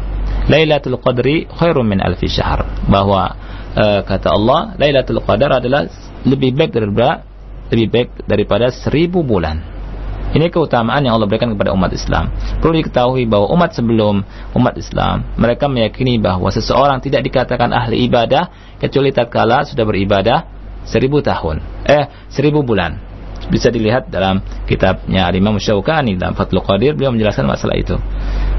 [0.50, 2.84] Lailatul Qadri khairun min alfi syahr.
[2.84, 3.32] Bahwa
[3.72, 5.88] uh, kata Allah, Lailatul Qadar adalah
[6.28, 7.24] lebih baik daripada
[7.72, 9.73] lebih baik daripada seribu bulan
[10.34, 12.34] ini keutamaan yang Allah berikan kepada umat Islam.
[12.58, 14.26] Perlu diketahui bahwa umat sebelum
[14.58, 18.50] umat Islam, mereka meyakini bahwa seseorang tidak dikatakan ahli ibadah
[18.82, 20.38] kecuali tatkala sudah beribadah
[20.82, 23.14] seribu tahun, eh seribu bulan
[23.48, 27.96] bisa dilihat dalam kitabnya Imam Syaukani dalam Fathul Qadir beliau menjelaskan masalah itu.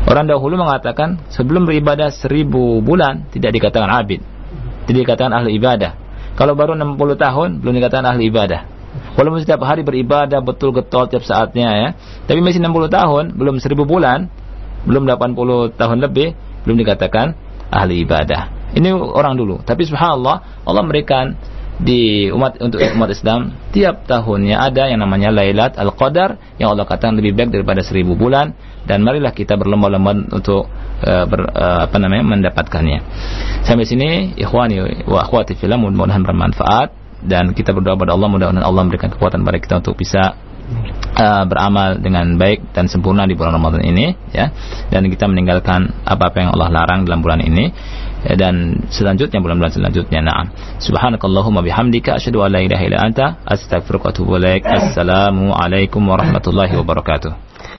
[0.06, 4.22] Orang dahulu mengatakan sebelum beribadah seribu bulan tidak dikatakan abid,
[4.86, 5.98] tidak dikatakan ahli ibadah.
[6.36, 8.75] Kalau baru 60 tahun belum dikatakan ahli ibadah.
[9.16, 11.90] Walaupun setiap hari beribadah betul getol tiap saatnya ya,
[12.28, 14.28] tapi masih 60 tahun belum seribu bulan,
[14.86, 16.36] belum 80 tahun lebih
[16.66, 17.38] belum dikatakan
[17.70, 18.74] ahli ibadah.
[18.76, 19.64] Ini orang dulu.
[19.64, 21.38] Tapi subhanallah Allah memberikan
[21.76, 27.20] di umat untuk umat Islam tiap tahunnya ada yang namanya Lailat Al-Qadar yang Allah katakan
[27.20, 28.56] lebih baik daripada seribu bulan
[28.88, 30.72] dan marilah kita berlomba-lomba untuk
[31.04, 33.00] uh, ber, uh, apa namanya mendapatkannya.
[33.68, 38.82] Sampai sini ikhwani wa akhwati fillah mudah-mudahan bermanfaat dan kita berdoa pada Allah mudah-mudahan Allah
[38.86, 40.38] memberikan kekuatan pada kita untuk bisa
[41.18, 44.50] uh, beramal dengan baik dan sempurna di bulan Ramadan ini ya.
[44.90, 47.70] Dan kita meninggalkan apa-apa yang Allah larang dalam bulan ini.
[48.26, 50.50] Ya, dan selanjutnya bulan-bulan selanjutnya na'am.
[50.82, 54.32] Subhanakallahumma bihamdika asyhadu an la ilaha illa anta astaghfiruka wa atubu
[56.10, 57.45] warahmatullahi wabarakatuh